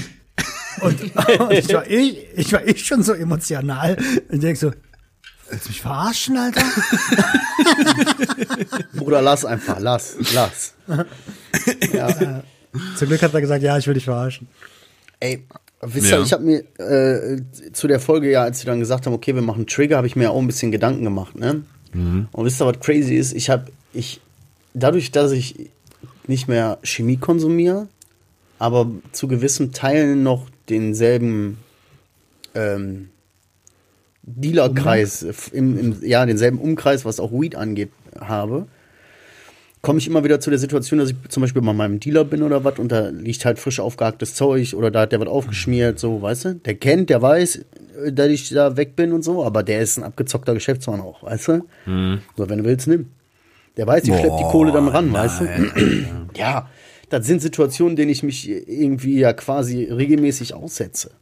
[0.83, 3.97] Und, und ich, war ich, ich war ich schon so emotional
[4.31, 4.73] und denk so,
[5.49, 6.61] willst du mich verarschen, Alter?
[8.95, 10.75] Bruder, lass einfach, lass, lass.
[12.99, 14.49] Zum Glück hat er gesagt, ja, ich will dich verarschen.
[15.19, 15.47] Ey,
[15.83, 16.19] Wisst Ja.
[16.19, 19.35] ihr, ich habe mir äh, zu der Folge ja, als sie dann gesagt haben, okay,
[19.35, 21.63] wir machen Trigger, habe ich mir auch ein bisschen Gedanken gemacht, ne?
[22.33, 23.33] Und wisst ihr, was crazy ist?
[23.33, 24.21] Ich habe, ich,
[24.75, 25.71] dadurch, dass ich
[26.27, 27.89] nicht mehr Chemie konsumiere,
[28.59, 31.59] aber zu gewissen Teilen noch denselben
[32.55, 33.11] ähm,
[34.23, 35.23] Dealerkreis,
[35.53, 38.67] im, im, ja, denselben Umkreis, was auch Weed angeht, habe,
[39.87, 42.43] komme ich immer wieder zu der Situation, dass ich zum Beispiel bei meinem Dealer bin
[42.43, 46.01] oder was und da liegt halt frisch aufgehacktes Zeug oder da hat der was aufgeschmiert,
[46.01, 46.55] so, weißt du?
[46.57, 47.65] Der kennt, der weiß,
[48.05, 51.23] äh, dass ich da weg bin und so, aber der ist ein abgezockter Geschäftsmann auch,
[51.23, 51.67] weißt du?
[52.37, 53.11] So, wenn du willst, nimm.
[53.77, 55.45] Der weiß, ich schlepp die Kohle dann ran, weißt du?
[56.37, 56.69] ja,
[57.09, 61.13] das sind Situationen, denen ich mich irgendwie ja quasi regelmäßig aussetze.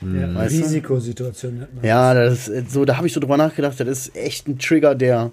[0.00, 0.62] Ja, Weißt du?
[0.62, 1.66] Risikosituation.
[1.82, 4.94] Ja, das ist so, da habe ich so drüber nachgedacht, das ist echt ein Trigger,
[4.94, 5.30] der.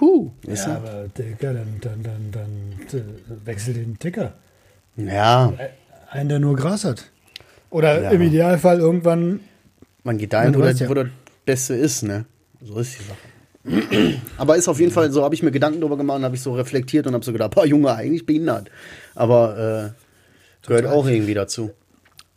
[0.00, 3.02] Huh, Ja, aber Digga, dann, dann, dann, dann äh,
[3.46, 4.32] wechsel den Ticker.
[4.96, 5.02] du?
[5.04, 5.52] ja,
[6.10, 7.10] Einen, der nur Gras hat.
[7.70, 8.10] Oder Ja.
[8.10, 9.40] im Idealfall irgendwann.
[10.02, 10.88] man geht dahin, Ja, du wo, ja.
[10.88, 11.06] wo das
[11.44, 12.24] Beste ist, ne?
[12.62, 14.18] So ist die Sache.
[14.38, 16.54] Aber ist auf jeden Fall so, habe ich mir Gedanken drüber gemacht, habe ich so
[16.54, 18.70] reflektiert und habe so gedacht, boah, Junge, eigentlich behindert.
[19.14, 21.70] Aber äh, gehört auch irgendwie dazu.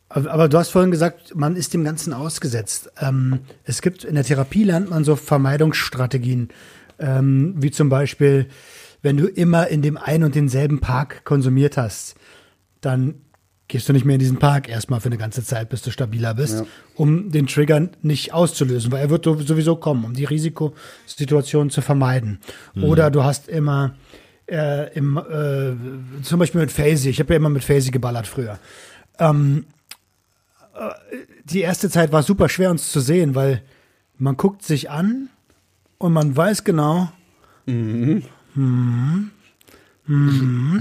[0.09, 2.91] Aber, aber du hast vorhin gesagt, man ist dem Ganzen ausgesetzt.
[3.01, 6.49] Ähm, es gibt in der Therapie lernt man so Vermeidungsstrategien,
[7.03, 8.47] ähm, wie zum Beispiel,
[9.01, 12.15] wenn du immer in dem einen und denselben Park konsumiert hast,
[12.81, 13.15] dann
[13.67, 16.33] gehst du nicht mehr in diesen Park erstmal für eine ganze Zeit, bis du stabiler
[16.35, 16.65] bist, Ja.
[16.95, 22.39] um den Trigger nicht auszulösen, weil er wird sowieso kommen, um die Risikosituation zu vermeiden.
[22.81, 23.95] Oder du hast immer
[24.47, 28.59] äh, im, äh, zum Beispiel mit Phasey, ich habe ja immer mit Phasey geballert früher.
[29.17, 29.65] Ähm,
[30.75, 30.89] äh,
[31.45, 33.61] die erste Zeit war super schwer uns zu sehen, weil
[34.17, 35.29] man guckt sich an
[36.03, 37.09] und man weiß genau,
[37.65, 38.23] mhm.
[38.55, 39.29] Mhm.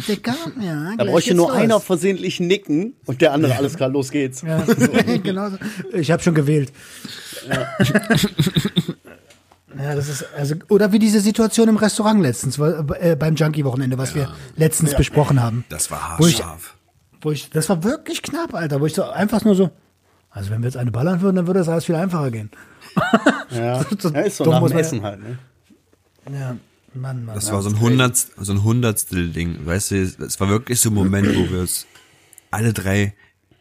[0.08, 1.56] Dicker, ja, Da bräuchte nur los.
[1.56, 4.42] einer versehentlich nicken und der andere, alles klar, los geht's.
[4.42, 4.64] Ja,
[5.22, 5.58] genau so.
[5.92, 6.72] Ich habe schon gewählt.
[7.48, 7.68] Ja.
[9.94, 14.14] das ist also oder wie diese Situation im Restaurant letztens äh, beim Junkie Wochenende, was
[14.16, 15.64] wir letztens besprochen haben.
[15.68, 16.74] Das war Wo ich- haarscharf.
[17.20, 19.70] Wo ich das war wirklich knapp, Alter, wo ich so einfach nur so
[20.30, 22.50] also wenn wir jetzt eine ballern würden, dann würde das alles viel einfacher gehen.
[23.50, 25.38] Ja, So ja ist so dumm nach dem Essen halt, ne?
[26.32, 26.56] Ja,
[26.94, 27.34] Mann, Mann.
[27.34, 29.66] Das war so ein Hundertstel, so ein Hundertstel-Ding.
[29.66, 31.86] Weißt du, es war wirklich so ein Moment, wo wir uns
[32.50, 33.14] alle drei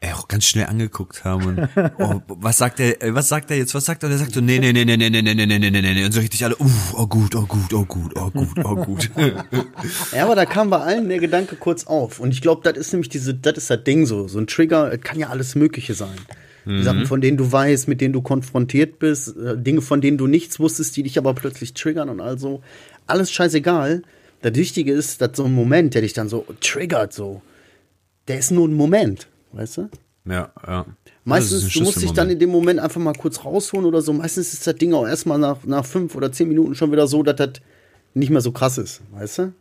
[0.03, 3.57] äh, auch ganz schnell angeguckt haben und oh, was sagt er, äh, was sagt er
[3.57, 4.07] jetzt, was sagt er?
[4.07, 5.93] Und er sagt so, nee, nee, nee, nee, nee, nee, nee, nee, nee, nee, nee,
[5.93, 6.05] nee.
[6.05, 9.11] Und so richtig alle, uh, oh gut, oh gut, oh gut, oh gut, oh gut.
[10.11, 12.19] Ja, aber da kam bei allen der Gedanke kurz auf.
[12.19, 14.27] Und ich glaube, das ist nämlich diese, das ist das Ding so.
[14.27, 16.17] So ein Trigger, es kann ja alles Mögliche sein.
[16.65, 20.17] Die Sachen, von denen du weißt, mit denen du konfrontiert bist, äh, Dinge, von denen
[20.17, 22.61] du nichts wusstest, die dich aber plötzlich triggern und also
[23.07, 24.03] alles scheißegal.
[24.41, 27.41] Das Wichtige ist, dass so ein Moment, der dich dann so triggert, so,
[28.27, 29.89] der ist nur ein Moment, weißt du?
[30.25, 30.85] Ja, ja.
[31.23, 34.13] Meistens, du musst dich dann in dem Moment einfach mal kurz rausholen oder so.
[34.13, 37.23] Meistens ist das Ding auch erstmal nach, nach fünf oder zehn Minuten schon wieder so,
[37.23, 37.53] dass das
[38.13, 39.53] nicht mehr so krass ist, weißt du?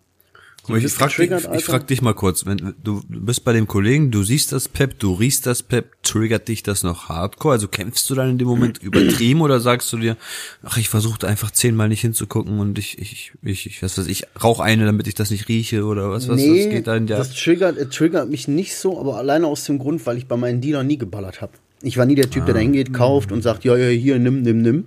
[0.69, 3.67] Mal, ich bist frag, dich, ich frag dich mal kurz, wenn du bist bei dem
[3.67, 7.55] Kollegen, du siehst das Pep, du riechst das Pep, triggert dich das noch hardcore?
[7.55, 10.17] Also kämpfst du dann in dem Moment übertrieben oder sagst du dir,
[10.63, 14.25] ach, ich versuche einfach zehnmal nicht hinzugucken und ich, ich, ich, ich was weiß ich,
[14.43, 17.07] rauch eine, damit ich das nicht rieche oder was, was, nee, was geht da in
[17.07, 20.27] der, das triggert, äh, triggert mich nicht so, aber alleine aus dem Grund, weil ich
[20.27, 21.53] bei meinen Dealern nie geballert habe.
[21.83, 22.59] Ich war nie der Typ, der Ah.
[22.59, 24.85] da hingeht, kauft und sagt, ja, ja, hier, nimm, nimm, nimm.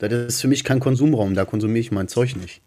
[0.00, 2.60] Das ist für mich kein Konsumraum, da konsumiere ich mein Zeug nicht.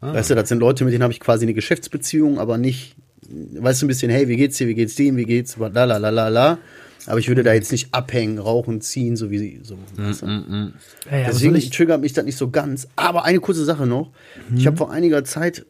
[0.00, 0.14] Ah.
[0.14, 2.96] Weißt du, das sind Leute, mit denen habe ich quasi eine Geschäftsbeziehung, aber nicht,
[3.28, 5.96] weißt du, ein bisschen, hey, wie geht's dir, wie geht's dem, wie geht's, la la
[5.98, 6.58] la la la.
[7.06, 9.76] Aber ich würde da jetzt nicht abhängen, rauchen, ziehen, so wie so.
[9.96, 10.26] weißt du?
[10.26, 12.88] ja, ja, aber Deswegen soll ich, triggert mich das nicht so ganz.
[12.96, 14.10] Aber eine kurze Sache noch.
[14.54, 14.66] Ich Mhm.
[14.66, 15.64] habe vor einiger Zeit,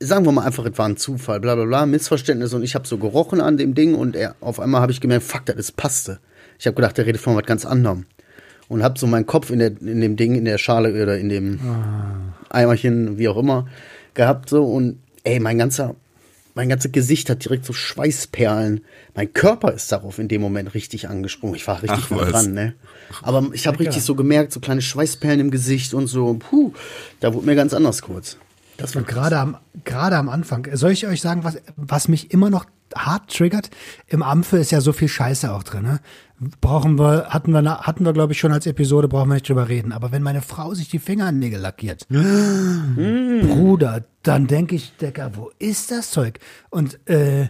[0.00, 2.86] sagen wir mal einfach, es war ein Zufall, bla bla bla, Missverständnis und ich habe
[2.86, 5.76] so gerochen an dem Ding und er, auf einmal habe ich gemerkt, fuck, das ist
[5.76, 6.18] passte.
[6.58, 8.06] Ich habe gedacht, der redet von was ganz anderem.
[8.68, 11.28] Und habe so meinen Kopf in, der, in dem Ding, in der Schale oder in
[11.28, 11.58] dem
[12.50, 13.66] Eimerchen, wie auch immer,
[14.14, 15.94] gehabt so und ey, mein ganzer,
[16.54, 18.84] mein ganzes Gesicht hat direkt so Schweißperlen.
[19.14, 21.54] Mein Körper ist darauf in dem Moment richtig angesprungen.
[21.54, 22.74] Ich war richtig Ach, dran, ne?
[23.22, 26.72] Aber ich habe richtig so gemerkt, so kleine Schweißperlen im Gesicht und so, puh,
[27.20, 28.38] da wurde mir ganz anders kurz.
[28.76, 32.32] Das war Und gerade am, gerade am Anfang, soll ich euch sagen, was, was mich
[32.32, 33.70] immer noch hart triggert?
[34.06, 35.82] Im Ampfe ist ja so viel Scheiße auch drin.
[35.82, 36.00] Ne?
[36.60, 39.48] Brauchen wir, hatten wir, na- hatten wir glaube ich schon als Episode, brauchen wir nicht
[39.48, 39.90] drüber reden.
[39.92, 42.06] Aber wenn meine Frau sich die Fingernägel lackiert,
[42.96, 46.38] Bruder, dann denke ich, Decker, wo ist das Zeug?
[46.70, 47.48] Und äh,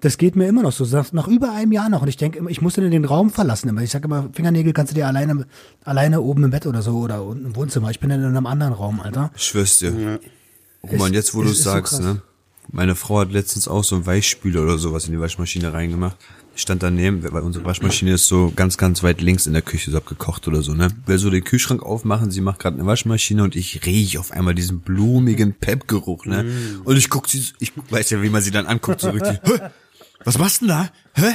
[0.00, 2.02] das geht mir immer noch so, nach nach über einem Jahr noch.
[2.02, 3.68] Und ich denke immer, ich muss dann den Raum verlassen.
[3.68, 3.82] Immer.
[3.82, 5.46] Ich sage immer, Fingernägel kannst du dir alleine,
[5.84, 7.90] alleine oben im Bett oder so oder unten im Wohnzimmer.
[7.90, 9.30] Ich bin dann in einem anderen Raum, Alter.
[9.36, 10.20] ich schwör's dir.
[10.82, 12.04] Roman, Es- jetzt wo du es so sagst, krass.
[12.04, 12.22] ne?
[12.70, 16.16] Meine Frau hat letztens auch so einen Weichspüler oder sowas in die Waschmaschine reingemacht.
[16.58, 19.92] Ich stand daneben, weil unsere Waschmaschine ist so ganz, ganz weit links in der Küche,
[19.92, 20.88] so abgekocht oder so, ne?
[21.06, 24.56] Will so den Kühlschrank aufmachen, sie macht gerade eine Waschmaschine und ich rieche auf einmal
[24.56, 26.42] diesen blumigen Pep-Geruch, ne?
[26.42, 26.82] Mm.
[26.82, 29.38] Und ich guck sie, ich weiß ja, wie man sie dann anguckt, so richtig,
[30.24, 30.90] was machst du denn da?
[31.14, 31.32] Hä?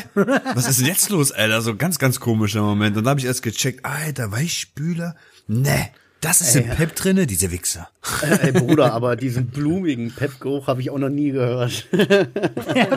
[0.56, 1.62] Was ist denn jetzt los, Alter?
[1.62, 2.98] So ganz, ganz komischer Moment.
[2.98, 5.16] Und dann habe ich erst gecheckt, Alter, Weichspüler?
[5.48, 5.90] Ne,
[6.24, 7.90] das ist ey, im Pep drinne, diese Wichser.
[8.42, 11.88] Ey, Bruder, aber diesen blumigen Pep-Geruch habe ich auch noch nie gehört.
[12.76, 12.88] ja,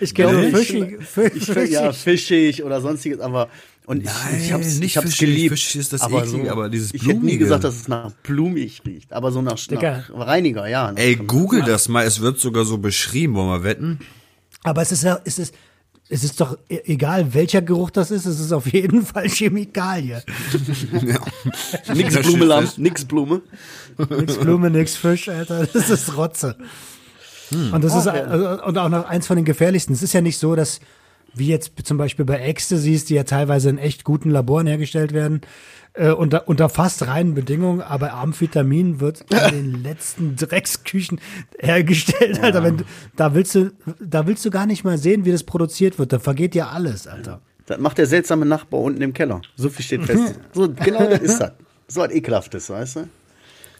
[0.00, 1.70] ich kenne fischig, fischig.
[1.70, 3.48] Ja, fischig oder sonstiges, aber
[3.86, 5.50] und Nein, ich, ich hab's, nicht ich hab's fischig, geliebt.
[5.50, 7.38] Fischig ist das aber, eklig, so, aber dieses Ich hätte nie Blumige.
[7.38, 10.04] gesagt, dass es nach blumig riecht, aber so nach, Digga.
[10.12, 10.92] nach Reiniger, ja.
[10.94, 13.98] Ey, google das mal, es wird sogar so beschrieben, wollen wir wetten?
[14.62, 15.54] Aber es ist ja, es ist,
[16.10, 20.22] es ist doch e- egal, welcher Geruch das ist, es ist auf jeden Fall Chemikalie.
[21.02, 21.18] ja.
[21.94, 23.42] Nix Blume, ist- Lamm, nix Blume.
[24.10, 25.66] Nix Blume, nix Fisch, Alter.
[25.66, 26.56] Das ist Rotze.
[27.72, 28.24] Und das ist Ach, ja.
[28.24, 29.92] also, und auch noch eins von den gefährlichsten.
[29.92, 30.80] Es ist ja nicht so, dass
[31.34, 35.40] wie jetzt zum Beispiel bei Ecstasies, die ja teilweise in echt guten Laboren hergestellt werden,
[35.94, 41.20] äh, unter, unter fast reinen Bedingungen, aber Amphetamin wird in den letzten Drecksküchen
[41.58, 42.62] hergestellt, Alter.
[42.62, 42.84] Wenn,
[43.16, 46.12] da willst du, da willst du gar nicht mal sehen, wie das produziert wird.
[46.12, 47.40] Da vergeht ja alles, Alter.
[47.66, 49.40] Das macht der seltsame Nachbar unten im Keller.
[49.56, 50.40] So viel steht fest.
[50.52, 51.52] So, genau das ist das.
[51.88, 53.08] So was Ekelhaftes, weißt du?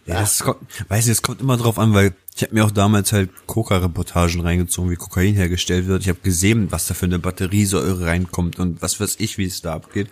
[0.06, 2.70] Ja, das kommt, weiß nicht, es kommt immer drauf an, weil ich habe mir auch
[2.70, 6.02] damals halt Coca-Reportagen reingezogen, wie Kokain hergestellt wird.
[6.02, 9.62] Ich habe gesehen, was da für eine Batteriesäure reinkommt und was weiß ich, wie es
[9.62, 10.08] da abgeht.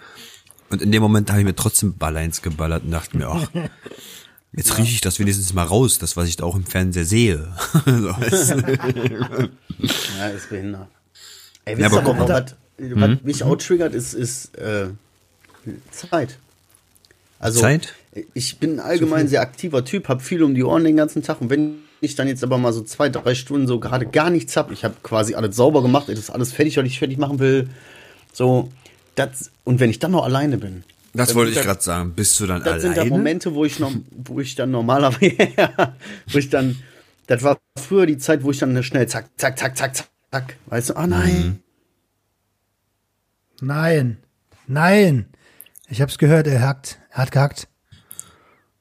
[0.71, 3.49] Und in dem Moment habe ich mir trotzdem Balleins geballert und dachte mir, ach,
[4.53, 7.53] jetzt rieche ich das wenigstens mal raus, das, was ich da auch im Fernseher sehe.
[10.19, 10.89] Ja, ist behindert.
[11.65, 14.89] Ey, Ja, wisst ihr aber aber, was, was mich auch triggert, ist, ist äh,
[15.91, 16.39] Zeit.
[17.39, 17.95] Also Zeit?
[18.35, 21.41] Ich bin allgemein ein sehr aktiver Typ, habe viel um die Ohren den ganzen Tag
[21.41, 24.57] und wenn ich dann jetzt aber mal so zwei, drei Stunden so gerade gar nichts
[24.57, 27.39] hab, ich habe quasi alles sauber gemacht, es ist alles fertig, was ich fertig machen
[27.39, 27.69] will,
[28.33, 28.71] so,
[29.15, 32.13] das, und wenn ich dann noch alleine bin, Das wollte ich gerade sagen.
[32.15, 33.17] Bist du dann das sind da alleine?
[33.17, 35.97] Momente, wo ich noch, wo ich dann normalerweise, ja,
[36.29, 36.77] wo ich dann,
[37.27, 39.97] das war früher die Zeit, wo ich dann schnell zack, zack, zack, zack,
[40.31, 41.61] zack, weißt du, ah nein,
[43.61, 44.19] Nein.
[44.67, 45.27] Nein.
[45.89, 46.99] Ich hab's gehört, er hackt.
[47.11, 47.69] Er hat gehackt.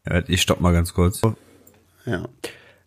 [0.10, 1.22] Ja, ich stopp mal ganz kurz.
[2.06, 2.28] Ja.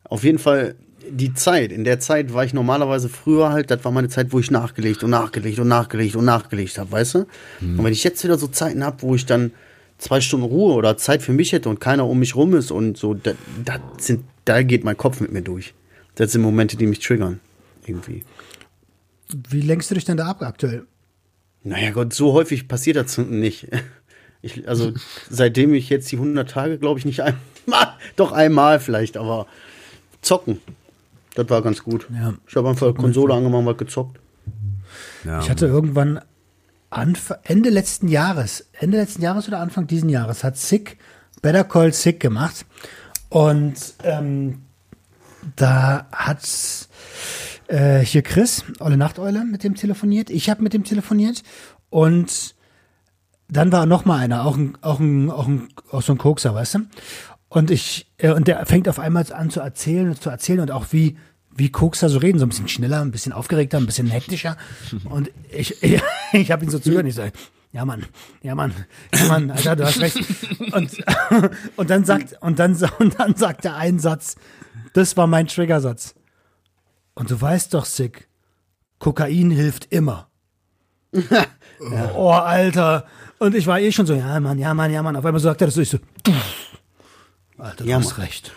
[0.04, 0.74] Auf jeden Fall
[1.08, 1.72] die Zeit.
[1.72, 5.02] In der Zeit war ich normalerweise früher halt, das war meine Zeit, wo ich nachgelegt
[5.02, 7.18] und nachgelegt und nachgelegt und nachgelegt habe, weißt du?
[7.60, 9.52] Und wenn ich jetzt wieder so Zeiten habe, wo ich dann
[9.98, 12.96] zwei Stunden Ruhe oder Zeit für mich hätte und keiner um mich rum ist und
[12.96, 13.32] so, da,
[13.64, 15.74] da, sind, da geht mein Kopf mit mir durch.
[16.14, 17.40] Das sind Momente, die mich triggern.
[17.86, 18.24] Irgendwie.
[19.48, 20.86] Wie lenkst du dich denn da ab aktuell?
[21.62, 23.68] Naja Gott, so häufig passiert das nicht.
[24.42, 24.92] Ich, also
[25.28, 29.46] seitdem ich jetzt die 100 Tage, glaube ich, nicht einmal, doch einmal vielleicht, aber
[30.22, 30.60] zocken.
[31.34, 32.06] Das war ganz gut.
[32.12, 32.34] Ja.
[32.46, 34.18] Ich habe einfach Konsole angemacht, mal gezockt.
[35.24, 36.20] Ja, Ich hatte irgendwann
[36.90, 40.98] Anf Ende letzten Jahres, Ende letzten Jahres oder Anfang diesen Jahres, hat Sick
[41.40, 42.66] Better Call Sick gemacht.
[43.28, 44.62] Und ähm,
[45.56, 46.42] da hat
[47.68, 50.30] äh, hier Chris, Olle Nachteule, mit dem telefoniert.
[50.30, 51.42] Ich habe mit dem telefoniert.
[51.90, 52.54] Und
[53.50, 56.54] dann war noch mal einer, auch ein, auch ein, auch ein, auch so ein Kokser,
[56.54, 56.78] weißt du?
[57.48, 60.70] Und ich, äh, und der fängt auf einmal an zu erzählen und zu erzählen und
[60.70, 61.16] auch wie,
[61.50, 64.56] wie Kokser so reden, so ein bisschen schneller, ein bisschen aufgeregter, ein bisschen hektischer.
[65.04, 66.00] Und ich, ich,
[66.32, 67.32] ich habe ihn so zugehört und ich sage,
[67.72, 68.06] ja Mann,
[68.42, 68.72] ja Mann,
[69.14, 70.18] ja Mann, Alter, du hast recht.
[70.72, 70.96] Und,
[71.76, 74.36] und dann sagt, und dann, und dann sagt er einen Satz,
[74.92, 76.14] das war mein Triggersatz.
[77.14, 78.28] Und du weißt doch, Sick,
[78.98, 80.28] Kokain hilft immer.
[82.14, 83.06] Oh, Alter.
[83.40, 85.16] Und ich war eh schon so, ja, Mann, ja, Mann, ja, Mann.
[85.16, 85.98] Auf einmal sagt er das so, ich so,
[87.58, 88.20] Alter, du Ja, hast Mann.
[88.26, 88.52] recht.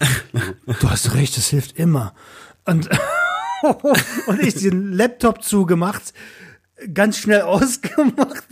[0.80, 2.14] Du hast recht, es hilft immer.
[2.64, 2.90] Und,
[4.26, 6.12] und ich den Laptop zugemacht,
[6.92, 8.44] ganz schnell ausgemacht,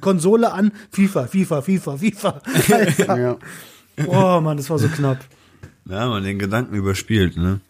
[0.00, 2.40] Konsole an, FIFA, FIFA, FIFA, FIFA.
[3.18, 3.36] Ja.
[4.06, 5.18] Oh Mann, das war so knapp.
[5.84, 7.60] ja, man den Gedanken überspielt, ne?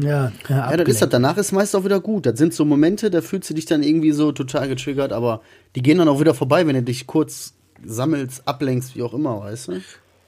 [0.00, 1.02] Ja, ja, Ja, das ist das.
[1.02, 1.12] abgelenkt.
[1.12, 2.26] Danach ist meist auch wieder gut.
[2.26, 5.42] Das sind so Momente, da fühlst du dich dann irgendwie so total getriggert, aber
[5.74, 9.40] die gehen dann auch wieder vorbei, wenn du dich kurz sammelst, ablenkst, wie auch immer,
[9.40, 9.80] weißt du?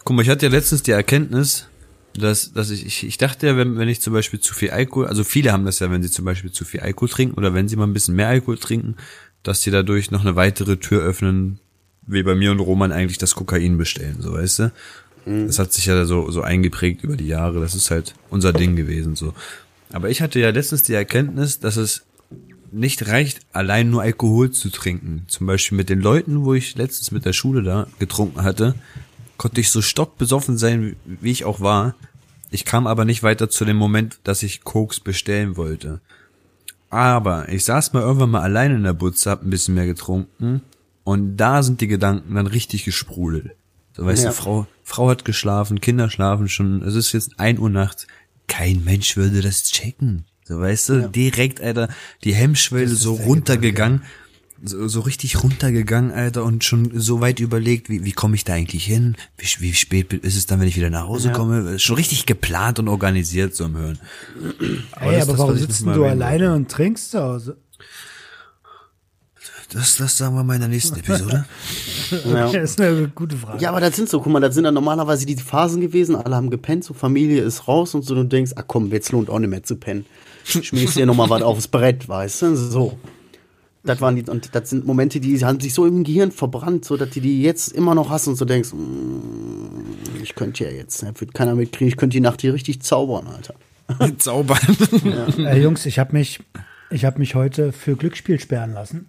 [0.05, 1.69] Guck mal, ich hatte ja letztens die Erkenntnis,
[2.15, 5.07] dass, dass ich, ich, ich dachte ja, wenn, wenn ich zum Beispiel zu viel Alkohol,
[5.07, 7.69] also viele haben das ja, wenn sie zum Beispiel zu viel Alkohol trinken oder wenn
[7.69, 8.97] sie mal ein bisschen mehr Alkohol trinken,
[9.43, 11.59] dass sie dadurch noch eine weitere Tür öffnen,
[12.07, 14.73] wie bei mir und Roman eigentlich das Kokain bestellen, so weißt du?
[15.27, 18.77] Das hat sich ja so, so eingeprägt über die Jahre, das ist halt unser Ding
[18.77, 19.33] gewesen, so.
[19.93, 22.03] Aber ich hatte ja letztens die Erkenntnis, dass es
[22.73, 25.25] nicht reicht, allein nur Alkohol zu trinken.
[25.29, 28.75] Zum Beispiel mit den Leuten, wo ich letztens mit der Schule da getrunken hatte,
[29.37, 31.95] konnte ich so stockbesoffen sein, wie- ich auch war.
[32.51, 36.01] Ich kam aber nicht weiter zu dem Moment, dass ich Koks bestellen wollte.
[36.91, 40.61] Aber ich saß mal irgendwann mal alleine in der Butze, hab ein bisschen mehr getrunken
[41.03, 43.53] und da sind die Gedanken dann richtig gesprudelt.
[43.97, 44.31] So, weißt Ja.
[44.31, 48.07] du, Frau, Frau hat geschlafen, Kinder schlafen schon, es ist jetzt ein Uhr nachts.
[48.49, 50.25] Kein Mensch würde das checken.
[50.45, 51.89] So, weißt du, direkt, Alter,
[52.25, 54.03] die Hemmschwelle so runtergegangen,
[54.63, 58.53] so, so richtig runtergegangen, Alter, und schon so weit überlegt, wie, wie komme ich da
[58.55, 59.17] eigentlich hin?
[59.39, 61.79] Wie, wie spät ist es dann, wenn ich wieder nach Hause komme?
[61.79, 63.99] Schon richtig geplant und organisiert so im Hören.
[65.01, 67.57] Ey, das- aber das, warum sitzt du alleine und trinkst zu Hause?
[69.75, 71.45] Das, das sagen wir mal in der nächsten Episode.
[72.25, 72.51] Ja.
[72.53, 73.63] Das ist eine gute Frage.
[73.63, 76.37] Ja, aber das sind so, guck mal, das sind dann normalerweise die Phasen gewesen, alle
[76.37, 79.39] haben gepennt, so Familie ist raus und so, du denkst, ach komm, jetzt lohnt auch
[79.39, 80.05] nicht mehr zu pennen.
[80.45, 82.99] Schmiegst dir nochmal was aufs Brett, weißt du, so.
[83.83, 86.97] Das waren die, und das sind Momente, die haben sich so im Gehirn verbrannt, so
[86.97, 91.03] dass du die jetzt immer noch hast und so denkst, mm, ich könnte ja jetzt,
[91.03, 93.55] ne, wird keiner mitkriegen, ich könnte die Nacht hier richtig zaubern, Alter.
[94.19, 94.59] Zaubern.
[95.39, 96.41] Äh, Jungs, ich habe mich,
[96.91, 99.07] ich habe mich heute für Glücksspiel sperren lassen.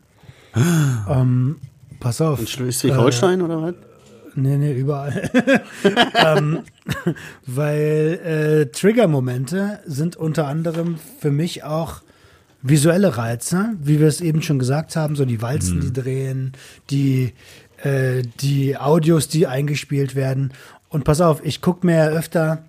[1.10, 1.58] Ähm,
[2.00, 2.40] pass auf.
[2.40, 3.76] In Schleswig-Holstein oder was?
[4.36, 5.30] Nee, nee, überall.
[6.16, 6.60] ähm,
[7.46, 12.02] weil äh, Trigger-Momente sind unter anderem für mich auch
[12.62, 16.54] visuelle Reize, wie wir es eben schon gesagt haben, so die Walzen, die drehen,
[16.90, 17.34] die,
[17.84, 20.52] äh, die Audios, die eingespielt werden.
[20.90, 22.64] Und pass auf, ich guck mir ja öfter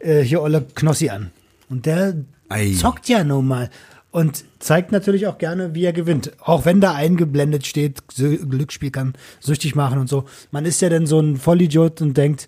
[0.00, 1.30] äh, hier Olle Knossi an.
[1.68, 2.14] Und der
[2.48, 2.72] Ei.
[2.72, 3.70] zockt ja nun mal.
[4.14, 6.30] Und zeigt natürlich auch gerne, wie er gewinnt.
[6.38, 10.26] Auch wenn da eingeblendet steht, Glücksspiel kann süchtig machen und so.
[10.52, 12.46] Man ist ja dann so ein Vollidiot und denkt,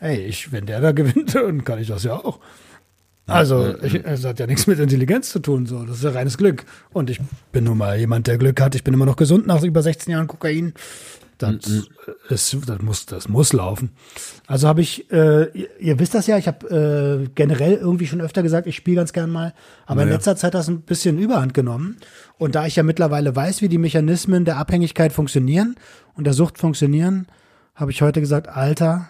[0.00, 2.40] hey, ich, wenn der da gewinnt, dann kann ich das ja auch.
[3.28, 5.84] Also, ich, es hat ja nichts mit Intelligenz zu tun, so.
[5.84, 6.64] Das ist ja reines Glück.
[6.92, 7.20] Und ich
[7.52, 8.74] bin nun mal jemand, der Glück hat.
[8.74, 10.74] Ich bin immer noch gesund nach über 16 Jahren Kokain.
[11.52, 11.70] Das,
[12.28, 13.90] ist, das, muss, das muss laufen.
[14.46, 18.20] Also habe ich, äh, ihr, ihr wisst das ja, ich habe äh, generell irgendwie schon
[18.20, 19.54] öfter gesagt, ich spiele ganz gern mal.
[19.86, 20.16] Aber in Naja.
[20.16, 21.96] letzter Zeit hat das ein bisschen Überhand genommen.
[22.38, 25.76] Und da ich ja mittlerweile weiß, wie die Mechanismen der Abhängigkeit funktionieren
[26.14, 27.26] und der Sucht funktionieren,
[27.74, 29.08] habe ich heute gesagt, Alter,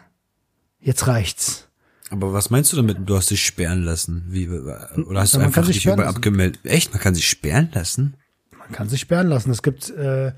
[0.81, 1.69] jetzt reicht's.
[2.11, 2.99] Aber was meinst du damit?
[3.07, 4.25] Du hast dich sperren lassen?
[4.29, 6.17] Wie, oder hast du man einfach dich sperren über lassen.
[6.17, 6.61] abgemeldet?
[6.65, 6.93] Echt?
[6.93, 8.15] Man kann sich sperren lassen?
[8.57, 9.51] Man kann sich sperren lassen.
[9.51, 10.33] Es gibt äh,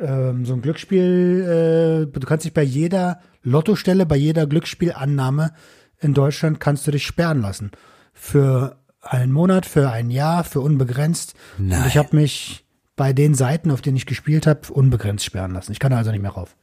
[0.00, 5.52] ähm, so ein Glücksspiel, äh, du kannst dich bei jeder Lottostelle, bei jeder Glücksspielannahme
[6.00, 7.70] in Deutschland kannst du dich sperren lassen.
[8.12, 11.34] Für einen Monat, für ein Jahr, für unbegrenzt.
[11.58, 11.84] Und Nein.
[11.88, 12.64] ich habe mich
[12.96, 15.72] bei den Seiten, auf denen ich gespielt habe, unbegrenzt sperren lassen.
[15.72, 16.56] Ich kann da also nicht mehr rauf.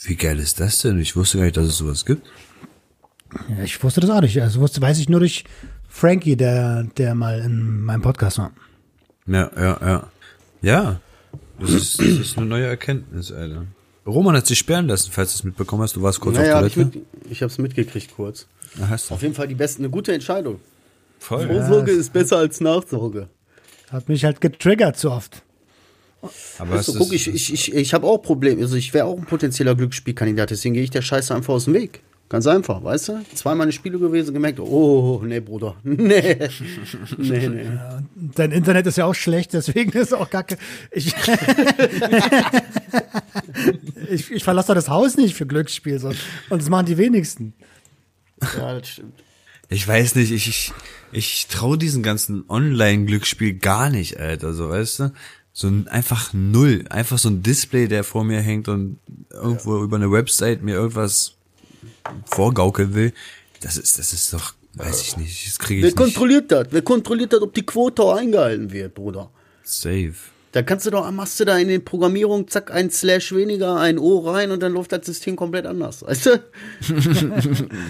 [0.00, 0.98] Wie geil ist das denn?
[0.98, 2.26] Ich wusste gar nicht, dass es sowas gibt.
[3.48, 4.40] Ja, ich wusste das auch nicht.
[4.40, 5.44] Also wusste, weiß ich nur durch
[5.88, 8.52] Frankie, der, der mal in meinem Podcast war.
[9.26, 10.08] Ja, ja, ja.
[10.62, 11.00] Ja.
[11.60, 13.66] Das ist, das ist eine neue Erkenntnis, Alter.
[14.06, 15.96] Roman hat sich sperren lassen, falls du es mitbekommen hast.
[15.96, 16.98] Du warst kurz Naja, hab auf ich, Toilette.
[16.98, 18.46] mit, ich hab's mitgekriegt kurz.
[18.80, 19.14] Ah, hast du.
[19.14, 20.60] Auf jeden Fall die beste, eine gute Entscheidung.
[21.18, 21.46] Voll.
[21.46, 23.28] Vorsorge ist besser als Nachsorge.
[23.90, 25.42] Hat mich halt getriggert so oft.
[26.58, 28.62] Aber Weißt hast du, du guck, ich, ich, ich, ich habe auch Probleme.
[28.62, 31.74] Also ich wäre auch ein potenzieller Glücksspielkandidat, deswegen gehe ich der Scheiße einfach aus dem
[31.74, 32.00] Weg.
[32.28, 33.24] Ganz einfach, weißt du?
[33.34, 35.76] Zweimal eine Spiele gewesen, gemerkt, oh, nee, Bruder.
[35.82, 36.36] Nee.
[37.16, 37.66] Nee, nee.
[38.34, 40.58] Dein Internet ist ja auch schlecht, deswegen ist auch kacke.
[40.90, 41.14] Ich,
[44.10, 45.98] ich, ich verlasse das Haus nicht für Glücksspiel.
[45.98, 46.08] So.
[46.50, 47.54] Und das machen die wenigsten.
[48.42, 49.14] Ja, das stimmt.
[49.70, 50.72] Ich weiß nicht, ich, ich,
[51.12, 55.12] ich traue diesen ganzen Online-Glücksspiel gar nicht, Alter, so, weißt du?
[55.52, 56.84] So ein, einfach null.
[56.90, 58.98] Einfach so ein Display, der vor mir hängt und
[59.30, 61.37] irgendwo über eine Website mir irgendwas
[62.26, 63.12] vorgaukeln will.
[63.60, 66.68] Das ist, das ist doch, weiß ich nicht, das kriege Wer ich nicht kontrolliert das?
[66.70, 69.30] Wer kontrolliert das, ob die Quote auch eingehalten wird, Bruder?
[69.64, 70.14] safe.
[70.52, 73.98] Da kannst du doch, machst du da in den Programmierungen, zack, ein Slash weniger, ein
[73.98, 76.02] O rein und dann läuft das System komplett anders.
[76.02, 76.30] Weißt du?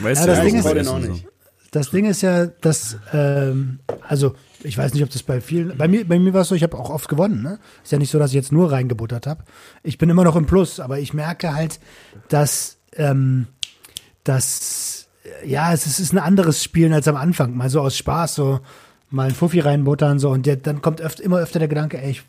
[0.03, 1.25] Weißt Ja, das Ding ist- das auch nicht.
[1.71, 5.87] Das Ding ist ja, dass, ähm, also ich weiß nicht, ob das bei vielen, bei
[5.87, 7.43] mir, bei mir war es so, ich habe auch oft gewonnen.
[7.43, 7.59] Ne?
[7.85, 9.45] Ist ja nicht so, dass ich jetzt nur reingebuttert habe.
[9.83, 11.79] Ich bin immer noch im Plus, aber ich merke halt,
[12.31, 13.47] dass, ähm,
[14.29, 15.09] dass
[15.45, 17.57] ja, es ist, es ist ein anderes Spielen als am Anfang.
[17.57, 18.61] Mal so aus Spaß, so
[19.11, 22.11] mal ein Fuffi reinbuttern so und der, dann kommt öfter, immer öfter der Gedanke, ey,
[22.11, 22.23] ich,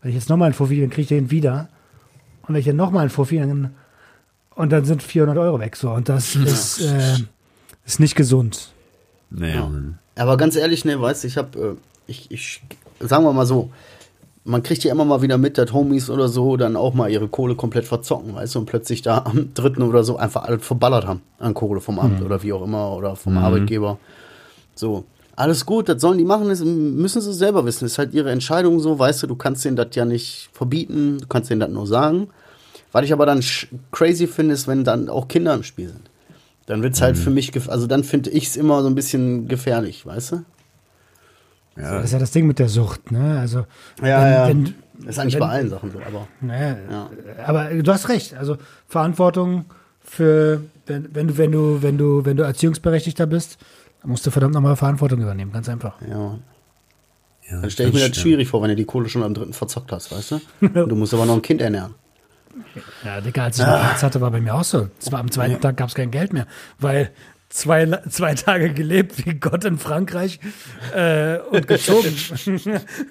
[0.00, 1.68] wenn ich jetzt nochmal einen Fuffi, dann kriege ich den wieder.
[2.42, 3.74] Und wenn ich dann nochmal einen Fuffi, dann,
[4.54, 7.16] und dann sind 400 Euro weg so und das ist, äh,
[7.86, 8.72] ist nicht gesund.
[9.30, 9.98] Naja, Mann.
[10.16, 11.74] Aber ganz ehrlich, ne, weißt du, ich hab, äh,
[12.06, 12.62] ich, ich,
[13.00, 13.70] sagen wir mal so,
[14.44, 17.28] man kriegt ja immer mal wieder mit, dass Homies oder so dann auch mal ihre
[17.28, 21.06] Kohle komplett verzocken, weißt du, und plötzlich da am dritten oder so einfach alles verballert
[21.06, 23.98] haben an Kohle vom Amt oder wie auch immer oder vom Arbeitgeber.
[24.74, 25.04] So.
[25.34, 27.84] Alles gut, das sollen die machen, das müssen sie selber wissen.
[27.84, 31.18] Das ist halt ihre Entscheidung so, weißt du, du kannst denen das ja nicht verbieten,
[31.20, 32.28] du kannst denen das nur sagen.
[32.92, 33.42] Was ich aber dann
[33.92, 36.10] crazy finde, ist, wenn dann auch Kinder im Spiel sind.
[36.66, 40.04] Dann wird's halt für mich, also dann finde ich es immer so ein bisschen gefährlich,
[40.04, 40.44] weißt du?
[41.76, 43.38] Das ist ja das Ding mit der Sucht, ne?
[43.40, 43.66] Also
[44.02, 44.48] Ja, wenn, ja.
[44.48, 44.74] wenn,
[45.08, 46.28] ist eigentlich wenn- bei allen Sachen so, aber.
[46.40, 47.10] Naja, Ja.
[47.46, 48.34] aber du hast recht.
[48.34, 48.58] Also
[48.88, 49.64] Verantwortung
[50.02, 53.58] für, wenn, wenn du, wenn du, wenn du, wenn du Erziehungsberechtigter bist,
[54.02, 55.94] dann musst du verdammt nochmal Verantwortung übernehmen, ganz einfach.
[56.08, 56.38] Ja.
[57.50, 58.22] Ja, Dann stelle ich mir das stimmt.
[58.22, 60.40] schwierig vor, wenn du die Kohle schon am dritten verzockt hast, weißt du?
[60.60, 61.94] Und du musst aber noch ein Kind ernähren.
[63.04, 64.88] Ja, Digga, als ich noch Arzt hatte, war bei mir auch so.
[64.98, 66.46] Zwar am zweiten Tag gab es kein Geld mehr,
[66.78, 67.10] weil
[67.52, 70.40] zwei, zwei Tage gelebt wie Gott in Frankreich
[70.94, 72.14] äh, und gezogen.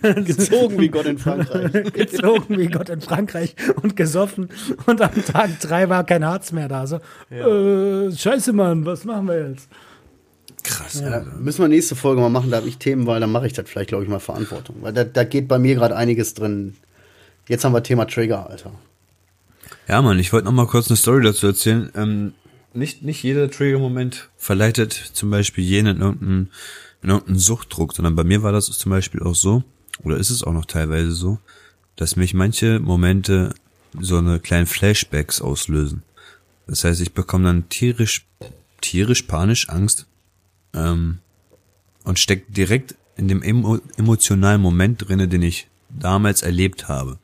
[0.25, 1.71] Gezogen wie Gott in Frankreich.
[1.93, 4.49] gezogen wie Gott in Frankreich und gesoffen
[4.85, 6.87] und am Tag drei war kein Harz mehr da.
[6.87, 9.69] So, äh, scheiße, Mann, was machen wir jetzt?
[10.63, 10.99] Krass.
[10.99, 11.31] Ja, Alter.
[11.39, 13.69] müssen wir nächste Folge mal machen, da habe ich Themen, weil dann mache ich das
[13.69, 14.77] vielleicht, glaube ich, mal Verantwortung.
[14.81, 16.75] Weil da, da geht bei mir gerade einiges drin.
[17.47, 18.71] Jetzt haben wir Thema Trigger, Alter.
[19.87, 21.91] Ja, Mann, ich wollte noch mal kurz eine Story dazu erzählen.
[21.95, 22.33] Ähm,
[22.73, 26.51] nicht, nicht jeder Trigger-Moment verleitet zum Beispiel jenen in irgendeinen,
[27.01, 29.63] in irgendeinen Suchtdruck, sondern bei mir war das zum Beispiel auch so,
[30.03, 31.39] oder ist es auch noch teilweise so,
[31.95, 33.53] dass mich manche Momente
[33.99, 36.03] so eine kleinen Flashbacks auslösen.
[36.67, 38.25] Das heißt, ich bekomme dann tierisch,
[38.79, 40.07] tierisch panisch Angst
[40.73, 41.19] ähm,
[42.03, 47.19] und steck direkt in dem emo emotionalen Moment drinne, den ich damals erlebt habe.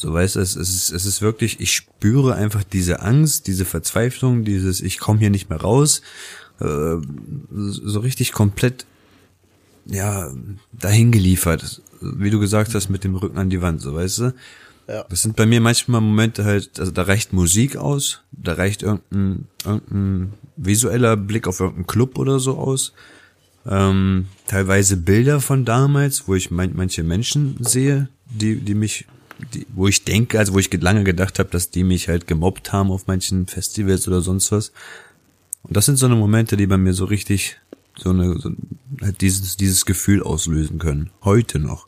[0.00, 3.66] So weißt du, es, es, ist, es ist wirklich, ich spüre einfach diese Angst, diese
[3.66, 6.00] Verzweiflung, dieses, ich komme hier nicht mehr raus,
[6.58, 6.96] äh,
[7.50, 8.86] so richtig komplett,
[9.84, 10.32] ja,
[10.72, 11.82] dahin geliefert.
[12.00, 14.34] Wie du gesagt hast, mit dem Rücken an die Wand, so weißt du.
[14.88, 15.04] Ja.
[15.10, 19.48] Das sind bei mir manchmal Momente halt, also da reicht Musik aus, da reicht irgendein,
[19.66, 22.94] irgendein visueller Blick auf irgendeinen Club oder so aus.
[23.66, 29.04] Ähm, teilweise Bilder von damals, wo ich mein, manche Menschen sehe, die, die mich,
[29.54, 32.72] die, wo ich denke, also wo ich lange gedacht habe, dass die mich halt gemobbt
[32.72, 34.72] haben auf manchen Festivals oder sonst was.
[35.62, 37.60] Und das sind so eine Momente, die bei mir so richtig
[37.96, 38.50] so eine, so,
[39.02, 41.10] halt dieses, dieses Gefühl auslösen können.
[41.22, 41.86] Heute noch.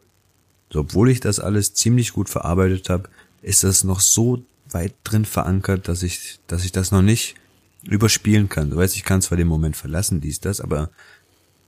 [0.71, 3.09] So, obwohl ich das alles ziemlich gut verarbeitet habe,
[3.43, 7.35] ist das noch so weit drin verankert, dass ich, dass ich das noch nicht
[7.85, 8.71] überspielen kann.
[8.71, 10.91] Du weißt, ich kann zwar den Moment verlassen, dies, das, aber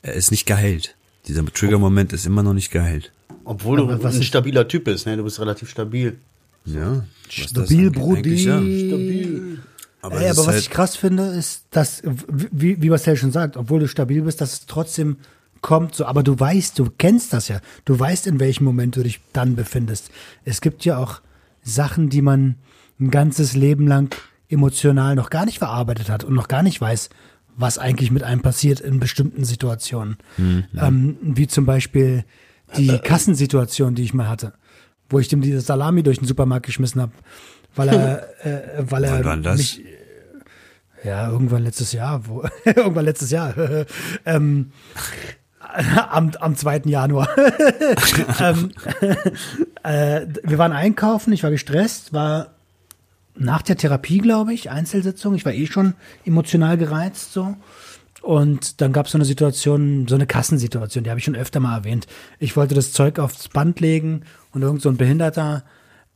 [0.03, 0.97] er ist nicht geheilt.
[1.26, 3.12] Dieser Trigger-Moment ist immer noch nicht geheilt.
[3.45, 5.16] Obwohl du Aber was ein stabiler Typ bist, ne?
[5.16, 6.18] Du bist relativ stabil.
[6.64, 7.05] Ja.
[7.28, 8.57] Stabil, eigentlich ja.
[8.57, 8.88] Brudi.
[8.88, 9.59] Stabil.
[10.01, 13.57] Aber, Ey, aber was halt, ich krass finde, ist, dass, wie, wie Marcel schon sagt,
[13.57, 15.16] obwohl du stabil bist, dass es trotzdem
[15.62, 17.61] kommt so, aber du weißt, du kennst das ja.
[17.86, 20.11] Du weißt, in welchem Moment du dich dann befindest.
[20.45, 21.22] Es gibt ja auch
[21.62, 22.57] Sachen, die man
[23.01, 24.14] ein ganzes Leben lang
[24.51, 27.09] emotional noch gar nicht verarbeitet hat und noch gar nicht weiß,
[27.57, 30.18] was eigentlich mit einem passiert in bestimmten Situationen.
[30.38, 32.24] Ähm, wie zum Beispiel
[32.77, 34.53] die Kassensituation, die ich mal hatte,
[35.09, 37.12] wo ich dem diese Salami durch den Supermarkt geschmissen habe,
[37.75, 39.59] weil er, äh, weil er Wann das?
[39.59, 39.83] mich
[41.05, 43.55] ja, irgendwann letztes Jahr, wo, irgendwann letztes Jahr,
[44.25, 44.72] ähm,
[46.11, 46.83] am, am 2.
[46.87, 47.29] Januar.
[48.41, 48.70] ähm,
[49.83, 52.55] äh, wir waren einkaufen, ich war gestresst, war
[53.37, 55.35] nach der Therapie, glaube ich, Einzelsitzung.
[55.35, 55.95] Ich war eh schon
[56.25, 57.57] emotional gereizt so.
[58.25, 61.61] Und dann gab es so eine Situation, so eine Kassensituation, die habe ich schon öfter
[61.61, 62.07] mal erwähnt.
[62.39, 64.22] Ich wollte das Zeug aufs Band legen
[64.53, 65.62] und irgend so ein Behinderter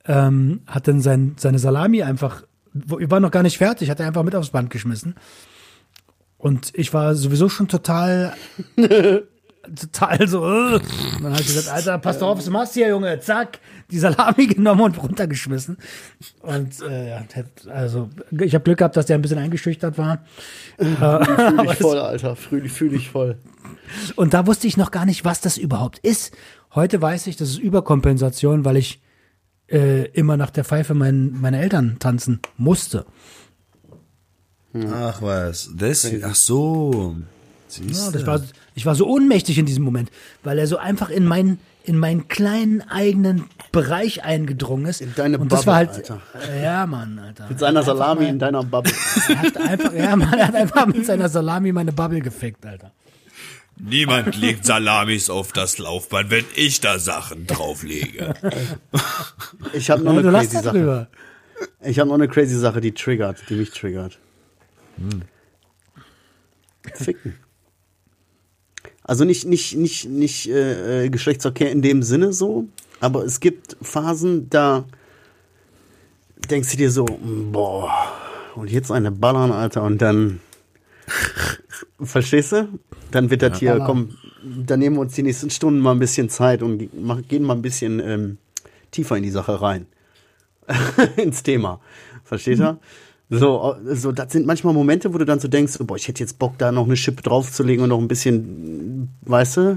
[0.07, 4.07] ähm, hat dann sein, seine Salami einfach, wir waren noch gar nicht fertig, hat er
[4.07, 5.17] einfach mit aufs Band geschmissen.
[6.39, 8.33] Und ich war sowieso schon total,
[9.75, 10.75] total so, äh.
[10.75, 13.61] und dann hat gesagt, Alter, pass doch auf, was du machst hier, Junge, zack,
[13.91, 15.77] die Salami genommen und runtergeschmissen.
[16.43, 17.25] Und äh, ja,
[17.73, 18.09] also
[18.41, 20.25] ich habe Glück gehabt, dass der ein bisschen eingeschüchtert war.
[20.79, 22.37] Fühl dich voll, Alter.
[22.37, 23.39] Fühl, fühl dich voll.
[24.17, 26.33] Und da wusste ich noch gar nicht, was das überhaupt ist.
[26.75, 29.01] Heute weiß ich, das ist Überkompensation, weil ich
[29.71, 33.07] äh, immer nach der Pfeife mein, meine Eltern tanzen musste.
[34.93, 37.17] ach was, das, ach so.
[37.69, 38.13] Siehst Ja, du?
[38.19, 38.41] das war,
[38.79, 40.11] ich war so ohnmächtig in diesem Moment,
[40.45, 45.01] weil er so einfach in meinen in meinen kleinen eigenen Bereich eingedrungen ist.
[45.01, 46.21] In deine Und das Bubble, war halt, Alter.
[46.63, 47.47] ja, Mann, Alter.
[47.49, 48.93] Mit seiner Salami in deiner Bubble.
[49.29, 52.93] Er hat einfach, ja, Mann, er hat einfach mit seiner Salami meine Bubble gefickt, Alter.
[53.79, 58.35] Niemand legt Salamis auf das Laufband, wenn ich da Sachen drauflege.
[59.73, 60.65] Ich habe noch Ja, eine crazy Sache.
[60.65, 61.09] darüber.
[61.83, 64.19] Ich habe noch eine crazy Sache, die triggert, die mich triggert.
[66.95, 67.35] Ficken.
[69.09, 72.69] Also nicht, nicht, nicht, nicht äh, äh, Geschlechtsverkehr in dem Sinne so,
[73.01, 74.85] aber es gibt Phasen, da
[76.51, 77.07] denkst du dir so,
[77.51, 77.91] boah,
[78.55, 80.41] und jetzt eine Ballern, Alter, und dann,
[82.03, 82.69] verstehst du?
[83.11, 83.87] Dann wird das hier, Ballern.
[83.87, 84.11] komm,
[84.67, 86.91] dann nehmen wir uns die nächsten Stunden mal ein bisschen Zeit und
[87.29, 88.37] gehen mal ein bisschen ähm,
[88.91, 89.87] tiefer in die Sache rein.
[91.17, 91.81] ins Thema.
[92.25, 92.79] Versteht er?
[93.31, 96.39] So, so, das sind manchmal Momente, wo du dann so denkst, boah, ich hätte jetzt
[96.39, 99.77] Bock, da noch eine Schippe draufzulegen und noch ein bisschen, weißt du?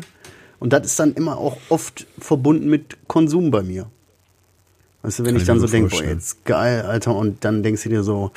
[0.60, 3.88] Und das ist dann immer auch oft verbunden mit Konsum bei mir.
[5.02, 7.64] Weißt du, wenn Kann ich ich dann so denke, boah, jetzt geil, Alter, und dann
[7.64, 8.32] denkst du dir so,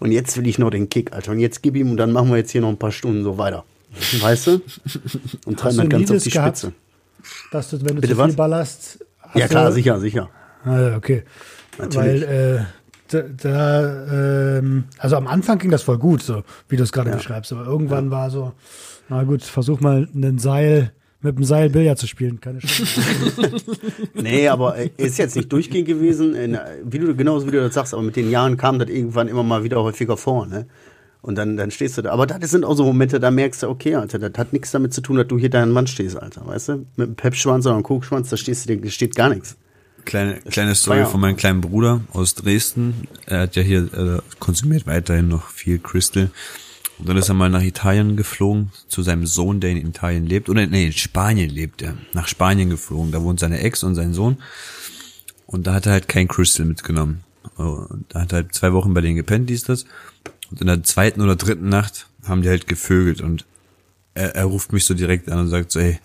[0.00, 2.28] und jetzt will ich noch den Kick, Alter, und jetzt gib ihm und dann machen
[2.30, 3.64] wir jetzt hier noch ein paar Stunden so weiter.
[4.20, 4.60] Weißt du?
[5.46, 6.58] Und treiben das ganz auf die gehabt?
[6.58, 6.74] Spitze.
[7.50, 8.36] Dass du, wenn du Bitte zu viel was?
[8.36, 9.04] ballerst.
[9.20, 10.28] hast Ja, klar, du, sicher, sicher.
[10.64, 11.22] Ah, ja, okay.
[11.78, 12.22] Natürlich.
[12.22, 12.64] Weil äh,
[13.10, 17.10] da, da ähm, also am Anfang ging das voll gut, so wie du es gerade
[17.10, 17.16] Ja.
[17.16, 17.52] beschreibst.
[17.52, 18.52] Aber irgendwann war so,
[19.08, 20.92] na gut, versuch mal einen Seil
[21.22, 22.40] mit dem Seil Billard zu spielen.
[22.40, 23.00] Keine Chance.
[24.14, 26.34] Nee, aber äh, ist jetzt nicht durchgehend gewesen.
[26.34, 29.28] In, wie du, genauso wie du das sagst, aber mit den Jahren kam das irgendwann
[29.28, 30.66] immer mal wieder häufiger vor, ne?
[31.22, 32.12] Und dann, dann stehst du da.
[32.12, 34.94] Aber das sind auch so Momente, da merkst du, okay, Alter, das hat nichts damit
[34.94, 36.72] zu tun, dass du hier deinen Mann stehst, Alter, weißt du?
[36.96, 39.58] Mit einem Pepschwanz oder einem Kokschwanz, da stehst du, da steht gar nichts.
[40.04, 43.08] Kleine, kleine Story von meinem kleinen Bruder aus Dresden.
[43.26, 46.30] Er hat ja hier, äh, konsumiert weiterhin noch viel Crystal.
[46.98, 50.48] Und dann ist er mal nach Italien geflogen, zu seinem Sohn, der in Italien lebt.
[50.50, 51.96] Oder nee, in Spanien lebt er.
[52.12, 53.10] Nach Spanien geflogen.
[53.12, 54.36] Da wohnt seine Ex und sein Sohn.
[55.46, 57.24] Und da hat er halt kein Crystal mitgenommen.
[57.56, 59.86] Und da hat er halt zwei Wochen bei denen gepennt, dies, das.
[60.50, 63.46] Und in der zweiten oder dritten Nacht haben die halt gevögelt und
[64.14, 65.98] er, er ruft mich so direkt an und sagt so, ey,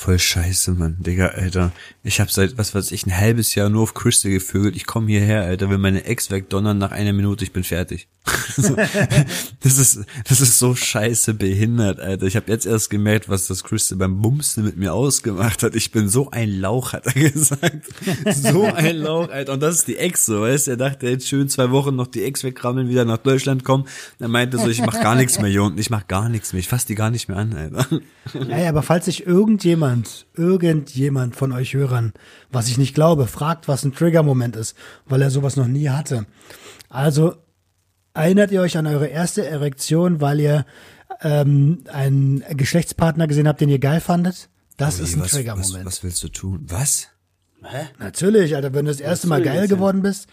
[0.00, 1.72] voll scheiße, Mann, Digga, Alter.
[2.02, 4.74] Ich hab seit, was weiß ich, ein halbes Jahr nur auf Crystal gevögelt.
[4.74, 8.08] Ich komme hierher, Alter, will meine Ex wegdonnern nach einer Minute, ich bin fertig.
[8.56, 8.76] So,
[9.60, 12.26] das ist, das ist so scheiße behindert, Alter.
[12.26, 15.74] Ich habe jetzt erst gemerkt, was das Crystal beim Bumsen mit mir ausgemacht hat.
[15.74, 17.86] Ich bin so ein Lauch, hat er gesagt.
[18.26, 19.54] So ein Lauch, Alter.
[19.54, 20.72] Und das ist die Ex, so, weißt du?
[20.72, 23.86] Er dachte jetzt schön zwei Wochen noch die Ex wegrammeln, wieder nach Deutschland kommen.
[24.18, 25.78] Er meinte so, ich mach gar nichts mehr hier unten.
[25.78, 26.60] Ich mach gar nichts mehr.
[26.60, 28.00] Ich fass die gar nicht mehr an, Alter.
[28.48, 32.12] Ey, aber falls sich irgendjemand, irgendjemand von euch Hörern,
[32.52, 36.26] was ich nicht glaube, fragt, was ein Trigger-Moment ist, weil er sowas noch nie hatte.
[36.88, 37.34] Also
[38.14, 40.66] erinnert ihr euch an eure erste Erektion, weil ihr
[41.22, 44.48] ähm, einen Geschlechtspartner gesehen habt, den ihr geil fandet?
[44.76, 45.84] Das ist ein was, was, Trigger-Moment.
[45.84, 46.64] was willst du tun?
[46.68, 47.08] Was?
[47.98, 50.28] Natürlich, Alter, wenn du das erste Mal soll geil geworden bist,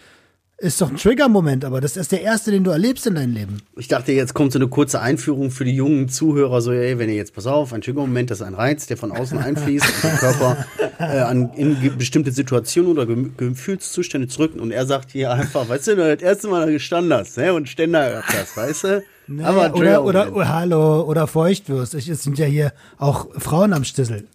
[0.60, 3.62] ist doch ein Trigger-Moment, aber das ist der erste, den du erlebst in deinem Leben.
[3.76, 7.08] Ich dachte, jetzt kommt so eine kurze Einführung für die jungen Zuhörer, so, ey, wenn
[7.08, 10.02] ihr jetzt, pass auf, ein Triggermoment, das ist ein Reiz, der von außen einfließt und
[10.02, 10.66] der Körper
[10.98, 15.86] äh, an, in bestimmte Situationen oder Ge Gefühlszustände zurück und er sagt hier einfach, weißt
[15.86, 18.84] du, wenn du das erste Mal da gestanden hast, ne, und Ständer gehabt hast, weißt
[18.84, 19.04] du?
[19.28, 21.94] Nee, Aber oder, oder, oder, hallo, oder Feuchtwürst.
[21.94, 24.26] Ich, es sind ja hier auch Frauen am Stissel.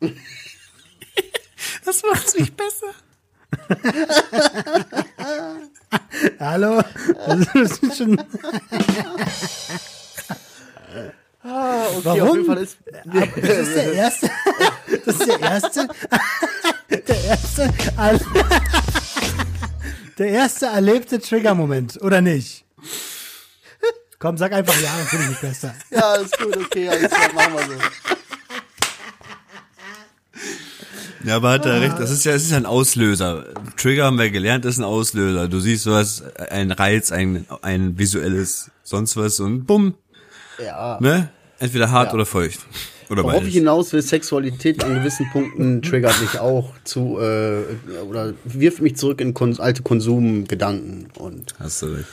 [1.84, 2.86] Das macht's nicht besser.
[6.40, 6.80] Hallo?
[7.26, 8.20] Das ist schon,
[11.42, 12.22] Ah, okay, Warum?
[12.28, 12.76] auf jeden Fall ist,
[13.36, 14.30] das ist der erste,
[15.04, 15.88] das ist der erste,
[16.90, 17.74] der erste,
[20.18, 22.64] der erste erlebte Trigger-Moment, oder nicht?
[24.18, 25.74] Komm, sag einfach ja, dann finde ich mich besser.
[25.90, 27.82] ja, ist gut, okay, alles klar, machen wir so.
[31.26, 31.98] Ja, aber hat er recht.
[31.98, 33.44] Das ist ja, es ist ja ein Auslöser.
[33.76, 35.48] Trigger haben wir gelernt, ist ein Auslöser.
[35.48, 39.94] Du siehst was, ein Reiz, ein, ein visuelles, sonst was und bumm,
[40.64, 40.98] Ja.
[41.00, 41.30] ne?
[41.58, 42.14] Entweder hart Ja.
[42.14, 42.60] oder feucht.
[43.08, 43.54] Oder Worauf ich beides.
[43.54, 47.62] hinaus will, Sexualität an gewissen Punkten triggert mich auch zu, äh,
[48.08, 52.08] oder wirft mich zurück in kon alte Konsumgedanken und Hast du recht.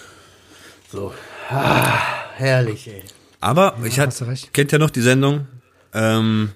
[0.92, 1.14] so.
[1.50, 1.98] Ah,
[2.36, 3.04] herrlich, ey.
[3.42, 4.54] Aber ich hast du hatte, recht.
[4.54, 5.48] kennt ja noch die Sendung,
[5.94, 6.52] ähm,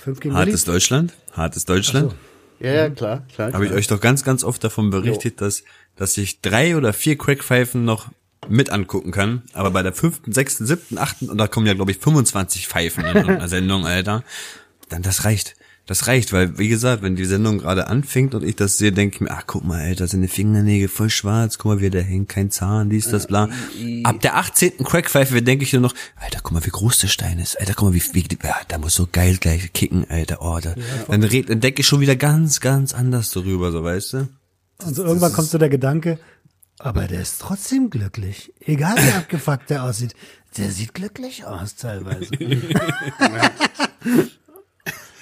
[0.00, 0.46] Fünf gegen Willi?
[0.46, 1.12] Hartes Deutschland?
[1.32, 2.14] Hartes Deutschland?
[2.58, 3.52] Ja, ja, klar, klar.
[3.52, 5.64] Habe ich euch doch ganz, ganz oft davon berichtet, dass,
[5.96, 8.10] dass ich drei oder vier Crackpfeifen noch
[8.48, 9.42] mit angucken kann.
[9.52, 13.04] Aber bei der fünften, sechsten, siebten, achten, und da kommen ja, glaube ich, 25 Pfeifen
[13.04, 14.24] in einer Sendung, Alter.
[14.88, 15.56] Dann das reicht.
[15.86, 19.16] Das reicht, weil, wie gesagt, wenn die Sendung gerade anfängt und ich das sehe, denke
[19.16, 22.28] ich mir, ach, guck mal, Alter, seine Fingernägel voll schwarz, guck mal, wie der hängt,
[22.28, 23.48] kein Zahn, dies, das, bla.
[24.04, 24.84] Ab der 18.
[24.84, 27.88] Crackpfeife denke ich nur noch, Alter, guck mal, wie groß der Stein ist, Alter, guck
[27.88, 30.74] mal, wie, wie ja, da muss so geil gleich kicken, Alter, oh, da,
[31.08, 34.28] dann, red, dann denke ich schon wieder ganz, ganz anders darüber, so, weißt du?
[34.84, 36.18] Und so irgendwann kommt so der Gedanke,
[36.78, 38.52] aber der ist trotzdem glücklich.
[38.60, 40.14] Egal wie abgefuckt der aussieht.
[40.56, 42.30] Der sieht glücklich aus teilweise.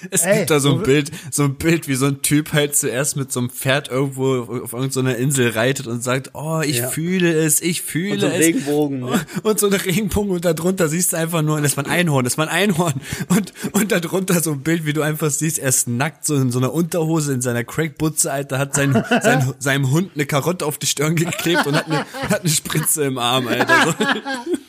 [0.11, 2.75] Es Ey, gibt da so ein Bild, so ein Bild, wie so ein Typ halt
[2.75, 6.87] zuerst mit so einem Pferd irgendwo auf irgendeiner Insel reitet und sagt, oh, ich Ja.
[6.87, 8.39] fühle es, ich fühle Und so ein es.
[8.39, 9.21] Regenbogen, ne?
[9.43, 12.37] Und so ein Regenbogen und darunter siehst du einfach nur, das war ein Einhorn, das
[12.37, 12.93] war ein Einhorn.
[13.27, 16.51] Und, und darunter so ein Bild, wie du einfach siehst, er ist nackt, so in
[16.51, 20.77] so einer Unterhose, in seiner Crackbutze, Alter, hat sein, sein, seinem Hund eine Karotte auf
[20.77, 23.67] die Stirn geklebt und hat eine, hat eine Spritze im Arm, Alter.
[23.85, 23.93] So.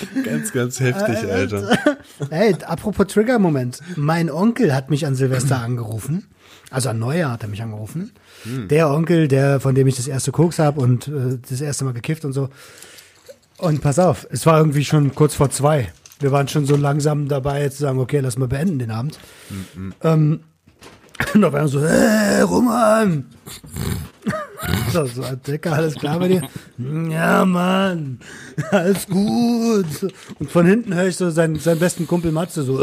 [0.24, 1.78] ganz, ganz heftig, Alter.
[2.30, 3.80] Hey, apropos Trigger-Moment.
[3.96, 6.28] Mein Onkel hat mich an Silvester angerufen.
[6.70, 8.12] Also an Neujahr hat er mich angerufen.
[8.44, 11.92] Der Onkel, der, von dem ich das erste Koks hab und äh, das erste Mal
[11.92, 12.48] gekifft und so.
[13.58, 15.92] Und pass auf, es war irgendwie schon kurz vor zwei.
[16.18, 19.18] Wir waren schon so langsam dabei zu sagen, okay, lass mal beenden den Abend.
[20.02, 20.40] Ähm,
[21.34, 23.26] und auf einmal so, hey, Roman!
[24.92, 26.42] So, so, Dicker, alles klar bei dir?
[27.10, 28.20] Ja, Mann,
[28.70, 30.12] alles gut.
[30.38, 32.78] Und von hinten höre ich so seinen, seinen besten Kumpel Matze so.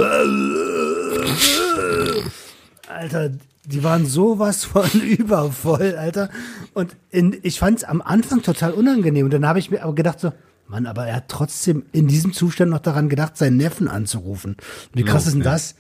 [2.90, 3.30] Alter,
[3.66, 6.30] die waren sowas von übervoll, Alter.
[6.74, 9.26] Und in, ich fand es am Anfang total unangenehm.
[9.26, 10.34] Und dann habe ich mir aber gedacht so,
[10.68, 14.58] Mann, aber er hat trotzdem in diesem Zustand noch daran gedacht, seinen Neffen anzurufen.
[14.94, 15.76] Wie krass ist denn das?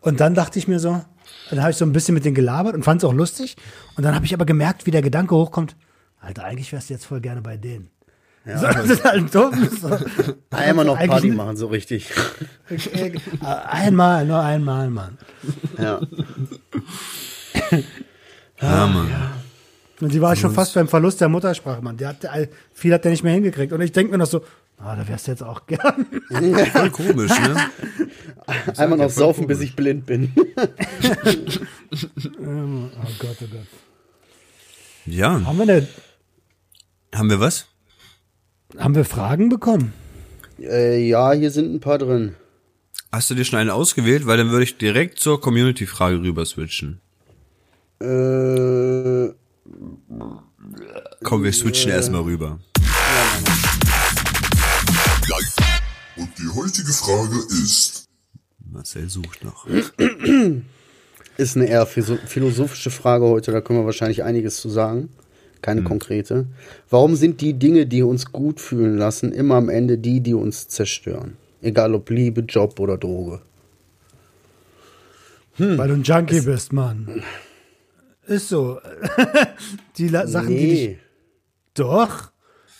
[0.00, 1.02] Und dann dachte ich mir so,
[1.50, 3.56] dann habe ich so ein bisschen mit denen gelabert und fand es auch lustig.
[3.96, 5.76] Und dann habe ich aber gemerkt, wie der Gedanke hochkommt,
[6.20, 7.90] Alter, eigentlich wärst du jetzt voll gerne bei denen.
[8.46, 9.68] Ja, so, das ist halt dumm.
[9.80, 9.98] So.
[10.50, 12.10] Einmal noch Party machen, so richtig.
[13.40, 15.18] Einmal, nur einmal, Mann.
[15.78, 16.00] Ja.
[18.60, 19.10] Ja, Mann.
[20.00, 21.96] Und die war schon fast beim Verlust der Muttersprache, Mann.
[21.96, 22.26] Der hat,
[22.72, 23.72] viel hat der nicht mehr hingekriegt.
[23.72, 24.42] Und ich denke mir noch so,
[24.78, 26.06] ah, da wärst du jetzt auch gern.
[26.72, 27.70] Voll komisch, ne?
[28.76, 30.32] Einmal noch saufen, bis ich blind bin.
[30.56, 30.60] oh
[33.18, 33.66] Gott, oh Gott.
[35.06, 35.44] Ja.
[35.44, 35.88] Haben wir, eine,
[37.14, 37.66] Haben wir was?
[38.78, 39.92] haben wir Fragen bekommen?
[40.60, 42.34] äh, ja, hier sind ein paar drin.
[43.12, 44.26] Hast du dir schon eine ausgewählt?
[44.26, 47.00] Weil dann würde ich direkt zur Community-Frage rüber switchen.
[48.00, 49.32] Äh,
[51.22, 52.58] Komm, wir switchen erstmal rüber.
[56.16, 58.08] Und die heutige Frage ist,
[58.70, 59.66] Marcel sucht noch.
[61.36, 65.08] ist eine eher philo- philosophische Frage heute, da können wir wahrscheinlich einiges zu sagen.
[65.62, 66.46] Keine konkrete.
[66.90, 70.68] Warum sind die Dinge, die uns gut fühlen lassen, immer am Ende die, die uns
[70.68, 71.38] zerstören?
[71.62, 73.40] Egal ob Liebe, Job oder Droge.
[75.56, 77.22] Weil du ein Junkie bist, Mann.
[78.26, 78.78] Ist so.
[79.96, 80.88] die La Sachen, die dich.
[80.88, 80.98] Nee.
[81.74, 82.30] Doch.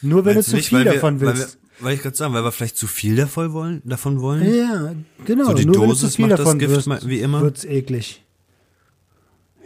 [0.03, 1.59] Nur wenn Meinst du zu nicht, viel davon Weil, wir, willst.
[1.85, 4.43] Weil ich gerade sagen, weil wir vielleicht zu viel davon wollen, davon wollen?
[4.55, 5.45] ja, genau.
[5.47, 7.43] So die Nur wenn du Dosis zu viel macht das davon Gift wirst, wie immer?
[7.43, 8.23] wird's eklig.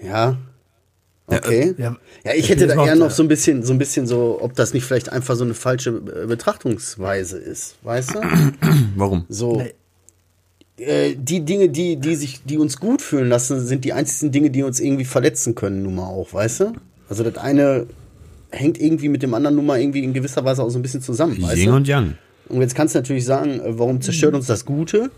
[0.03, 0.37] Ja.
[1.27, 1.75] Okay.
[1.77, 4.39] Ja, Ja, ich hätte da eher noch- noch so ein bisschen, so ein bisschen so,
[4.41, 8.21] ob das nicht vielleicht einfach so eine falsche äh, Betrachtungsweise ist, weißt du?
[8.97, 9.27] Warum?
[9.29, 9.57] So.
[9.61, 9.75] Nee.
[10.83, 14.51] Äh, die Dinge, die, die sich, die uns gut fühlen lassen, sind die einzigen Dinge,
[14.51, 16.73] die uns irgendwie verletzen können, nun mal auch, weißt du?
[17.11, 17.87] Also das eine
[18.51, 21.03] hängt irgendwie mit dem anderen nun mal irgendwie in gewisser Weise auch so ein bisschen
[21.03, 21.77] zusammen, weißt Yin du?
[21.77, 22.15] und Yang.
[22.49, 25.11] Und jetzt kannst du natürlich sagen, äh, warum zerstört uns das Gute?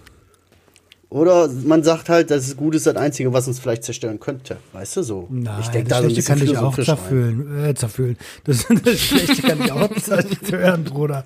[1.09, 4.59] Oder man sagt halt, das Gute ist das Einzige, was uns vielleicht zerstören könnte.
[4.73, 5.27] Weißt du so?
[5.29, 7.65] Nein, ich denke das da Schlechte kann dich auch zerfühlen.
[7.65, 8.17] Äh, zerfühlen.
[8.45, 11.25] Das, das Schlechte kann dich auch zerstören, Bruder.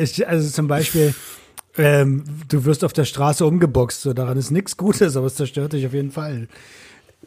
[0.00, 1.14] Ich, also zum Beispiel,
[1.76, 5.74] ähm, du wirst auf der Straße umgeboxt, so daran ist nichts Gutes, aber es zerstört
[5.74, 6.48] dich auf jeden Fall.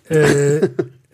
[0.09, 0.69] Äh,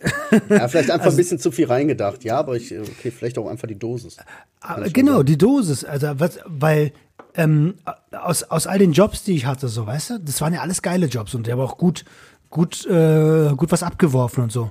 [0.48, 2.24] Ja, vielleicht einfach Also ein bisschen zu viel reingedacht.
[2.24, 4.16] Ja, aber ich, okay, vielleicht auch einfach die Dosis.
[4.60, 6.92] Aber genau, die Dosis, also was, weil
[7.34, 7.74] ähm,
[8.12, 10.82] aus, aus all den Jobs, die ich hatte, so, weißt du, das waren ja alles
[10.82, 12.04] geile Jobs und die haben auch gut,
[12.50, 14.70] gut, äh, gut was abgeworfen und so.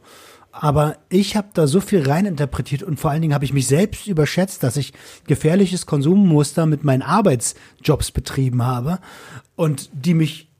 [0.51, 4.05] Aber ich habe da so viel reininterpretiert und vor allen Dingen habe ich mich selbst
[4.07, 4.93] überschätzt, dass ich
[5.25, 8.99] gefährliches Konsummuster mit meinen Arbeitsjobs betrieben habe
[9.55, 10.52] und die mich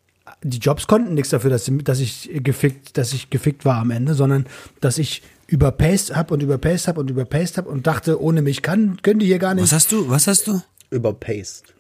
[0.44, 4.14] die Jobs konnten nichts dafür, dass, dass ich gefickt, dass ich gefickt war am Ende,
[4.14, 4.46] sondern
[4.82, 9.02] dass ich überpaced hab und überpaced hab und überpaced hab und dachte, ohne mich kann,
[9.02, 9.64] können die hier gar nicht.
[9.64, 10.10] Was hast du?
[10.10, 10.62] Was hast du?
[10.90, 11.74] Überpaced.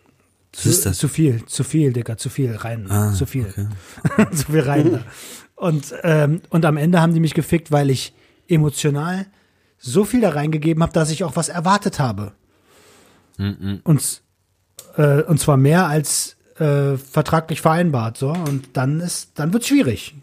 [0.55, 0.97] Was ist zu, das?
[0.97, 3.47] zu viel, zu viel, Digga, zu viel rein, Ah, zu viel,
[4.33, 4.91] zu viel rein.
[4.93, 5.03] Da.
[5.55, 8.13] Und ähm, und am Ende haben die mich gefickt, weil ich
[8.47, 9.25] emotional
[9.77, 12.33] so viel da reingegeben habe, dass ich auch was erwartet habe.
[13.83, 14.21] Und
[14.97, 18.31] äh, und zwar mehr als äh, vertraglich vereinbart, so.
[18.31, 20.15] Und dann ist, dann wird's schwierig.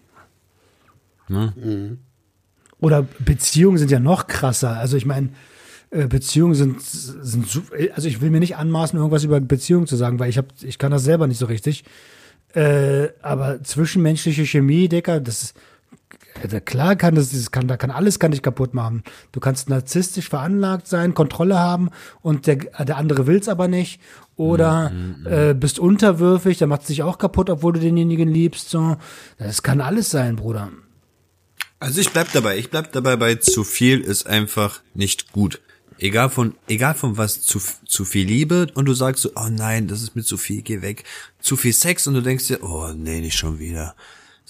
[2.80, 4.76] Oder Beziehungen sind ja noch krasser.
[4.76, 5.30] Also ich meine,
[5.90, 7.46] äh, Beziehungen sind, sind
[7.94, 10.78] also ich will mir nicht anmaßen, irgendwas über Beziehungen zu sagen, weil ich habe, ich
[10.78, 11.84] kann das selber nicht so richtig.
[12.54, 15.54] Äh, aber zwischenmenschliche Chemie, Dicker, das ist
[16.64, 19.02] klar kann das, das kann, da kann alles kann dich kaputt machen.
[19.32, 21.90] Du kannst narzisstisch veranlagt sein, Kontrolle haben
[22.22, 24.00] und der, der andere will's aber nicht.
[24.36, 24.90] Oder
[25.26, 28.70] äh, bist unterwürfig, der macht sich auch kaputt, obwohl du denjenigen liebst.
[28.70, 28.96] So,
[29.36, 30.70] das kann alles sein, Bruder.
[31.78, 32.58] Also ich bleib dabei.
[32.58, 35.60] Ich bleib dabei bei zu viel ist einfach nicht gut.
[35.98, 39.86] Egal von, egal von was, zu, zu viel Liebe und du sagst so, oh nein,
[39.86, 41.04] das ist mir zu viel, geh weg.
[41.40, 43.94] Zu viel Sex und du denkst dir, oh nee, nicht schon wieder.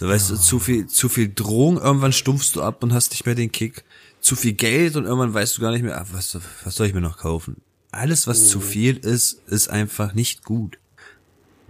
[0.00, 3.26] So weißt du, zu viel, zu viel Drohung, irgendwann stumpfst du ab und hast nicht
[3.26, 3.84] mehr den Kick.
[4.22, 6.94] Zu viel Geld und irgendwann weißt du gar nicht mehr, ah, was, was soll ich
[6.94, 7.60] mir noch kaufen?
[7.90, 10.78] Alles, was zu viel ist, ist einfach nicht gut.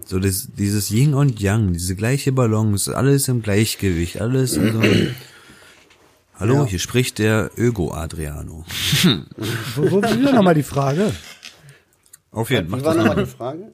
[0.05, 4.81] So das, dieses Yin und Yang, diese gleiche Balance, alles im Gleichgewicht, alles in so
[6.39, 6.67] Hallo, Ja.
[6.67, 8.65] hier spricht der Ögo Adriano.
[9.75, 11.13] Wo, wo will nochmal die Frage?
[12.31, 12.85] Auf jeden Wie Fall.
[12.85, 13.73] war nochmal die Frage?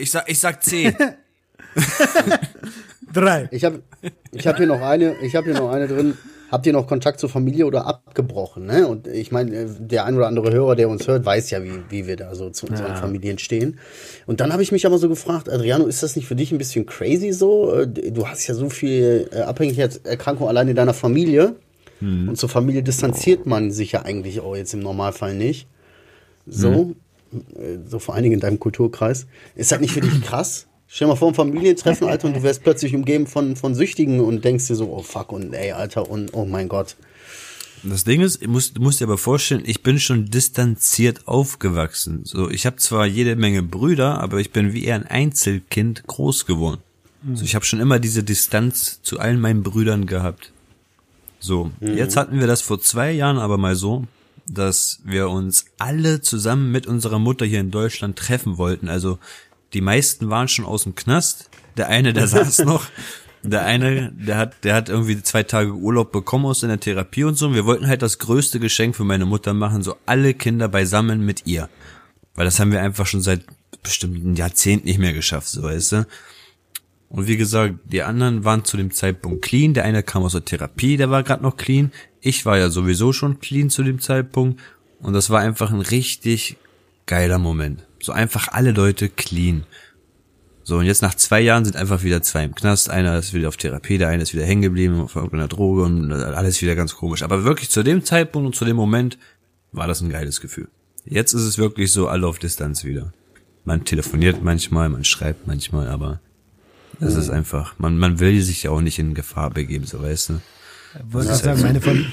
[0.00, 0.96] Ich sag, ich sag 10.
[3.12, 3.48] Drei.
[3.50, 3.82] Ich habe
[4.32, 6.14] ich hab hier noch eine, ich habe hier noch eine drin.
[6.50, 8.66] Habt ihr noch Kontakt zur Familie oder abgebrochen?
[8.66, 8.88] Ne?
[8.88, 11.80] Und ich meine, äh, der ein oder andere Hörer, der uns hört, weiß ja, wie,
[11.90, 13.78] wie wir da so zu unseren Familien stehen.
[14.26, 16.58] Und dann habe ich mich aber so gefragt, Adriano, ist das nicht für dich ein
[16.58, 17.72] bisschen crazy so?
[17.72, 21.54] Äh, Du hast ja so viel äh, Abhängigkeitserkrankung allein in deiner Familie.
[22.28, 25.68] Und zur Familie distanziert man sich ja eigentlich auch jetzt im Normalfall nicht.
[26.46, 26.94] So,
[27.32, 29.26] äh, so vor allen Dingen in deinem Kulturkreis.
[29.54, 30.66] Ist das nicht für dich krass?
[30.92, 34.18] Stell dir mal vor, ein Familientreffen, Alter, und du wärst plötzlich umgeben von, von Süchtigen
[34.18, 36.96] und denkst dir so, oh fuck, und ey, Alter, und oh mein Gott.
[37.84, 42.22] Das Ding ist, du musst, du musst dir aber vorstellen, ich bin schon distanziert aufgewachsen.
[42.24, 46.44] So, ich habe zwar jede Menge Brüder, aber ich bin wie eher ein Einzelkind groß
[46.44, 46.80] geworden.
[47.34, 50.52] So, ich habe schon immer diese Distanz zu allen meinen Brüdern gehabt.
[51.38, 54.04] So, jetzt hatten wir das vor zwei Jahren aber mal so,
[54.46, 58.88] dass wir uns alle zusammen mit unserer Mutter hier in Deutschland treffen wollten.
[58.88, 59.18] Also
[59.72, 61.50] die meisten waren schon aus dem Knast.
[61.76, 62.86] Der eine, der saß noch.
[63.42, 67.36] Der eine, der hat, der hat irgendwie zwei Tage Urlaub bekommen aus seiner Therapie und
[67.36, 67.46] so.
[67.46, 71.24] Und wir wollten halt das größte Geschenk für meine Mutter machen, so alle Kinder beisammen
[71.24, 71.70] mit ihr.
[72.34, 73.44] Weil das haben wir einfach schon seit
[73.82, 76.06] bestimmten Jahrzehnt nicht mehr geschafft, so weißt du.
[77.08, 79.74] Und wie gesagt, die anderen waren zu dem Zeitpunkt clean.
[79.74, 81.92] Der eine kam aus der Therapie, der war gerade noch clean.
[82.20, 84.60] Ich war ja sowieso schon clean zu dem Zeitpunkt.
[85.00, 86.56] Und das war einfach ein richtig
[87.06, 87.84] geiler Moment.
[88.00, 89.64] So einfach alle Leute clean.
[90.62, 92.90] So, und jetzt nach zwei Jahren sind einfach wieder zwei im Knast.
[92.90, 96.12] Einer ist wieder auf Therapie, der eine ist wieder hängen geblieben auf irgendeiner Droge und
[96.12, 97.22] alles wieder ganz komisch.
[97.22, 99.18] Aber wirklich zu dem Zeitpunkt und zu dem Moment
[99.72, 100.68] war das ein geiles Gefühl.
[101.04, 103.12] Jetzt ist es wirklich so, alle auf Distanz wieder.
[103.64, 106.20] Man telefoniert manchmal, man schreibt manchmal, aber
[107.00, 110.28] es ist einfach, man, man will sich ja auch nicht in Gefahr begeben, so weißt
[110.30, 110.40] du.
[111.10, 112.06] wollte gerade sagen, meine, Fam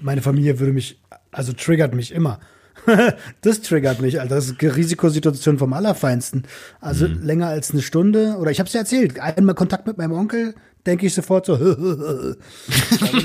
[0.00, 2.38] meine Familie würde mich, also triggert mich immer.
[3.42, 4.36] das triggert mich, Alter.
[4.36, 6.44] Das ist eine Risikosituation vom Allerfeinsten.
[6.80, 10.12] Also länger als eine Stunde, oder ich habe es ja erzählt, einmal Kontakt mit meinem
[10.12, 10.54] Onkel,
[10.86, 12.36] denke ich sofort so, will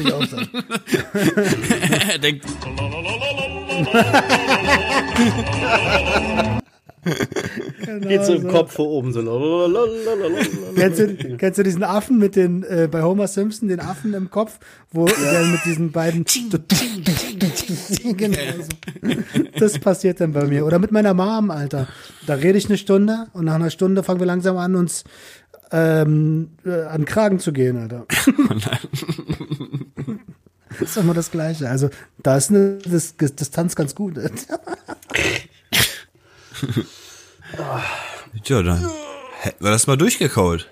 [0.06, 0.50] ich auch sagen.
[2.12, 2.46] Er denkt,
[8.02, 9.22] Geht so im Kopf vor oben so.
[10.76, 14.30] Kennst du, kennst du diesen Affen mit den, äh, bei Homer Simpson, den Affen im
[14.30, 14.60] Kopf,
[14.92, 16.26] wo der mit diesen beiden.
[18.18, 18.68] genau so.
[19.60, 20.66] Das passiert dann bei mir.
[20.66, 21.88] Oder mit meiner Mom, Alter.
[22.28, 25.04] Da rede ich eine Stunde und nach einer Stunde fangen wir langsam an, uns
[25.72, 28.06] ähm, äh, an den Kragen zu gehen, Alter.
[30.80, 31.70] Das ist immer das Gleiche.
[31.70, 31.90] Also
[32.24, 34.18] da ist eine Dis Dis- Distanz ganz gut.
[38.44, 38.90] Tja, dann
[39.42, 40.68] hätten wir das mal durchgekaut.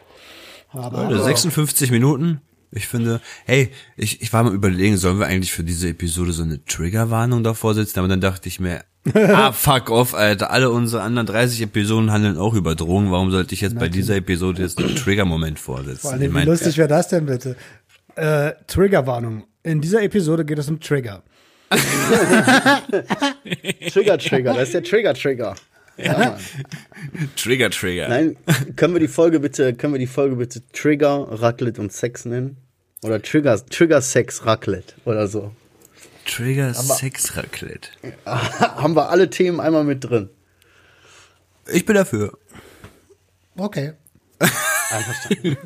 [0.74, 2.42] Leute, 56 Minuten.
[2.72, 6.44] Ich finde, hey, ich, ich war mal überlegen, sollen wir eigentlich für diese Episode so
[6.44, 7.98] eine Triggerwarnung davor setzen?
[7.98, 8.84] Aber dann dachte ich mir,
[9.14, 10.52] ah, fuck off, Alter.
[10.52, 13.12] Alle unsere anderen 30 Episoden handeln auch über Drogen.
[13.12, 16.02] Warum sollte ich jetzt bei dieser Episode jetzt einen Trigger-Moment vorsetzen?
[16.02, 17.56] Vor allem, Ich wie mein, lustig wäre das denn bitte?
[18.16, 19.46] Äh, Triggerwarnung.
[19.64, 21.24] In dieser Episode geht es um Trigger.
[23.92, 25.56] Trigger, Trigger, das ist der Trigger, Trigger.
[26.02, 26.38] Ja.
[27.36, 28.08] Trigger, Trigger.
[28.10, 28.36] Nein,
[28.76, 32.58] können wir die Folge bitte, können wir die Folge bitte Trigger, Raclette und Sex nennen?
[33.02, 35.52] Oder Trigger, Trigger Sex Raclette oder so.
[36.26, 37.90] Trigger Sex Raclette.
[38.26, 40.30] Haben wir alle Themen einmal mit drin.
[41.72, 42.38] Ich bin dafür.
[43.58, 43.94] Okay.
[44.92, 45.58] Einverstanden.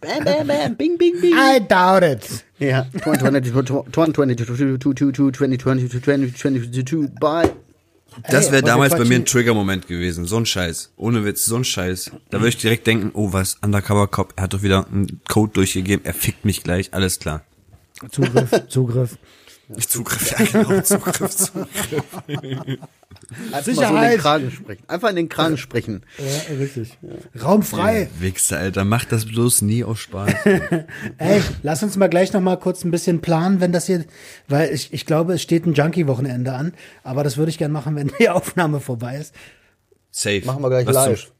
[0.00, 1.34] bam, bam, bam, bing, bing, bing.
[1.34, 2.44] I doubt it.
[2.58, 4.78] Ja, 2022, 2022,
[5.32, 7.50] 2022, 2022, bye.
[8.30, 10.24] Das wäre damals bei mir ein Trigger-Moment gewesen.
[10.24, 10.92] So ein Scheiß.
[10.96, 12.10] Ohne Witz, so ein Scheiß.
[12.30, 15.52] Da würde ich direkt denken, oh was, Undercover Cop, er hat doch wieder einen Code
[15.52, 17.44] durchgegeben, er fickt mich gleich, alles klar.
[18.10, 19.18] Zugriff, Zugriff.
[19.76, 21.68] Ich Zugriff, ja genau, Zugriff, Zugriff.
[22.26, 24.12] Einfach mal so in Sicherheit.
[24.14, 24.82] den Kragen sprechen.
[24.88, 26.02] Einfach in den Kragen sprechen.
[26.18, 26.96] Ja, richtig.
[27.42, 28.08] Raum frei.
[28.18, 30.32] Wichser, Alter, mach das bloß nie aus Spaß.
[31.18, 34.04] Ey, lass uns mal gleich noch mal kurz ein bisschen planen, wenn das hier,
[34.48, 37.94] weil ich, ich glaube, es steht ein Junkie-Wochenende an, aber das würde ich gern machen,
[37.96, 39.34] wenn die Aufnahme vorbei ist.
[40.10, 40.42] Safe.
[40.46, 41.24] Machen wir gleich Was live.
[41.24, 41.32] zum-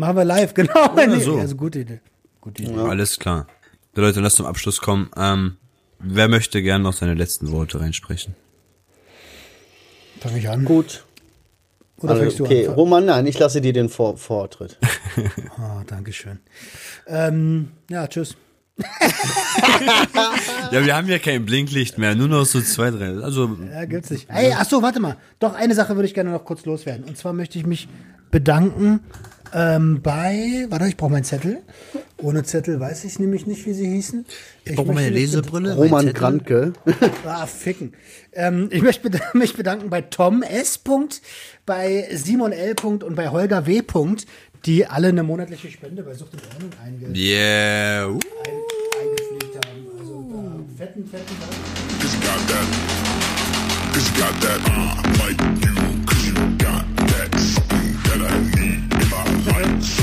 [0.00, 0.94] Machen wir live, genau.
[0.94, 1.38] Nee, so.
[1.38, 2.00] Also gute Idee.
[2.40, 2.74] Gute Idee.
[2.78, 3.46] Alles klar.
[3.94, 5.10] Leute, lass zum Abschluss kommen.
[5.16, 5.56] Ähm,
[5.98, 8.34] wer möchte gerne noch seine letzten Worte reinsprechen?
[10.20, 10.64] Fange ich an.
[10.64, 11.04] Gut.
[11.98, 12.74] Oder Also, fängst du okay, an?
[12.74, 14.78] Roman, nein, ich lasse dir den Vor Vortritt.
[15.58, 16.40] Oh, Dankeschön.
[17.06, 18.36] Ähm, ja, tschüss.
[20.72, 23.10] Ja, wir haben ja kein Blinklicht mehr, nur noch so zwei, drei.
[23.22, 24.28] Also, Ja, gibt's nicht.
[24.28, 25.16] Ey, ach so, warte mal.
[25.38, 27.04] Doch, eine Sache würde ich gerne noch kurz loswerden.
[27.04, 27.88] Und zwar möchte ich mich
[28.30, 29.00] bedanken
[29.54, 31.62] ähm, bei, warte, ich brauche meinen Zettel.
[32.22, 34.24] Ohne Zettel weiß ich nämlich nicht, wie sie hießen.
[34.64, 35.74] Ich Brauche meine Lesebrille.
[35.74, 36.12] Roman.
[36.12, 36.72] Grantke.
[37.26, 37.92] Ah, ficken.
[38.32, 40.78] Ähm, ich möchte bed- mich bedanken bei Tom S.
[40.78, 41.20] Punkt,
[41.66, 42.74] bei Simon L.
[42.74, 43.82] Punkt und bei Holger W.
[43.82, 44.26] Punkt,
[44.64, 48.08] die alle eine monatliche Spende bei Sucht und Ordnung einge Yeah.
[48.08, 48.18] Uh.
[48.44, 49.86] ein eingepflegt haben.
[49.98, 52.00] Also da fetten, fetten Dank.
[52.00, 53.92] Cause you got that.
[53.92, 54.60] Cause you got that.
[54.68, 55.95] Uh, like you.
[59.56, 59.96] Das.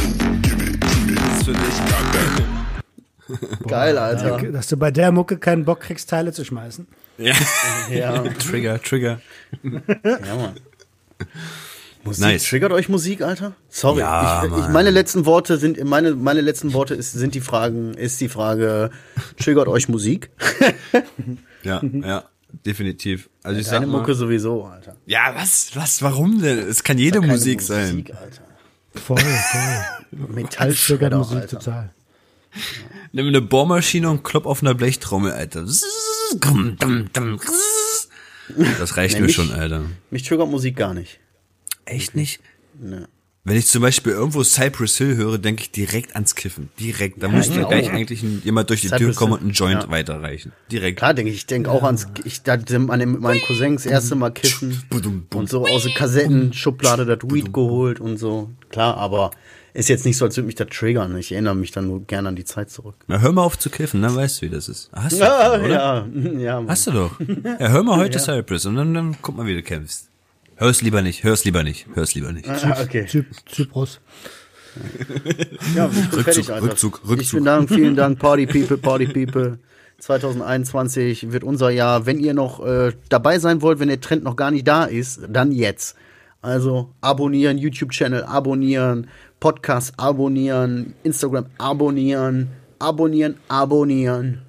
[3.67, 4.51] Geil, Alter.
[4.51, 6.87] Dass du bei der Mucke keinen Bock kriegst, Teile zu schmeißen.
[7.17, 7.33] Ja.
[7.91, 9.19] Ja, Trigger, Trigger.
[9.63, 10.55] ja, Mann.
[12.03, 12.45] Musik, Nice.
[12.45, 13.53] Triggert euch Musik, Alter?
[13.69, 13.99] Sorry.
[13.99, 17.93] Ja, ich, ich, meine letzten Worte sind, meine, meine letzten Worte ist, sind die Fragen,
[17.93, 18.89] ist die Frage,
[19.37, 20.29] triggert euch Musik?
[21.63, 22.25] Ja, ja,
[22.65, 23.29] definitiv.
[23.41, 24.97] Also ich sag mal, Mucke sowieso, Alter.
[25.05, 26.59] ja, was, was, warum denn?
[26.59, 27.91] Es kann jede Keine Musik sein.
[27.91, 28.41] Musik, Alter.
[28.95, 30.27] Voll, voll.
[30.29, 31.59] Metallschredder, Musik Alter.
[31.59, 31.93] total.
[33.11, 35.65] Nimm eine Bohrmaschine und klopp auf einer Blechtrommel, Alter.
[38.79, 39.85] Das reicht Nee, mir mich- schon, Alter.
[40.11, 41.19] Mich triggert Musik gar nicht.
[41.85, 42.41] Echt nicht?
[42.79, 43.07] Ne.
[43.45, 46.69] Wenn ich zum Beispiel irgendwo Cypress Hill höre, denke ich direkt ans Kiffen.
[46.79, 47.21] Direkt.
[47.21, 49.53] Da müsste ich gleich eigentlich ein, jemand durch die Tür Cypress kommen Hill, und einen
[49.53, 49.89] Joint ja.
[49.89, 50.53] weiterreichen.
[50.71, 50.97] Direkt.
[50.97, 53.91] Klar, denke ich, ich denke auch ans, ich da an dem, mit meinen Cousins das
[53.91, 54.81] erste Mal kiffen
[55.33, 58.49] und so aus der Kassettenschublade das Weed geholt und so.
[58.69, 59.31] Klar, aber
[59.73, 61.17] ist jetzt nicht so, als würde mich das triggern.
[61.17, 62.95] Ich erinnere mich dann nur gerne an die Zeit zurück.
[63.07, 64.89] Na, hör mal auf zu kiffen, dann weißt du, wie das ist.
[64.93, 65.67] Hast du, Ja, oder?
[65.67, 66.07] ja,
[66.39, 66.55] ja.
[66.61, 66.69] Mann.
[66.69, 67.19] Hast du doch.
[67.19, 70.12] Ja, hör mal heute Cypress und dann, dann guck mal, wie du kämpfst.
[70.64, 72.47] Hör's lieber nicht, hör's lieber nicht, hör's lieber nicht.
[72.47, 73.05] Ah, okay.
[73.05, 73.99] Zyp Zyprus.
[75.76, 76.49] Ja, ich Rückzug, fertig.
[76.49, 77.38] Rückzug, Ich Rückzug.
[77.39, 79.57] bin Dank, vielen Dank, Party People, Party People.
[79.99, 82.05] 2021 wird unser Jahr.
[82.05, 85.20] Wenn ihr noch äh, dabei sein wollt, wenn der Trend noch gar nicht da ist,
[85.28, 85.97] dann jetzt.
[86.41, 89.07] Also abonnieren, YouTube-Channel abonnieren,
[89.41, 92.47] Podcast abonnieren, Instagram abonnieren,
[92.80, 94.43] abonnieren, abonnieren.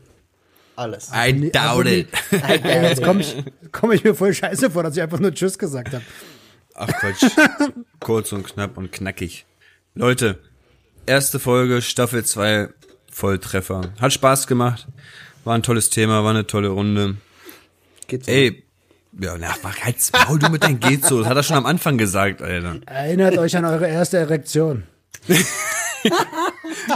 [0.76, 1.10] Alles.
[1.14, 2.08] I doubt it.
[2.30, 3.36] Ey, jetzt komme ich,
[3.70, 6.04] komm ich mir voll scheiße vor, dass ich einfach nur Tschüss gesagt habe.
[6.74, 7.24] Ach Quatsch.
[8.00, 9.46] Kurz und knapp und knackig.
[9.94, 10.40] Leute,
[11.06, 12.68] erste Folge, Staffel 2,
[13.10, 13.92] Volltreffer.
[14.00, 14.86] Hat Spaß gemacht.
[15.44, 17.16] War ein tolles Thema, war eine tolle Runde.
[18.08, 18.26] Geht's?
[18.26, 18.64] Ey,
[19.20, 21.20] ja, na, mach halt's Maul, du mit deinem geht so.
[21.20, 22.80] Das hat er schon am Anfang gesagt, Alter.
[22.86, 24.84] Erinnert euch an eure erste Erektion.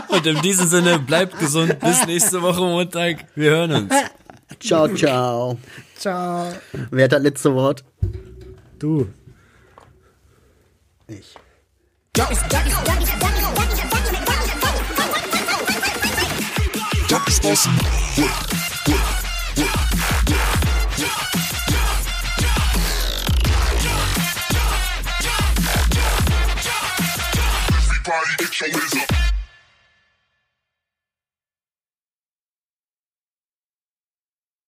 [0.08, 1.78] Und in diesem Sinne, bleibt gesund.
[1.80, 3.26] Bis nächste Woche Montag.
[3.34, 3.94] Wir hören uns.
[4.60, 5.58] Ciao, ciao.
[5.96, 6.52] Ciao.
[6.90, 7.84] Wer hat das letzte Wort?
[8.78, 9.08] Du.
[11.06, 11.34] Ich.
[17.08, 17.78] Darkest awesome.
[28.10, 29.17] Everybody get your hands up.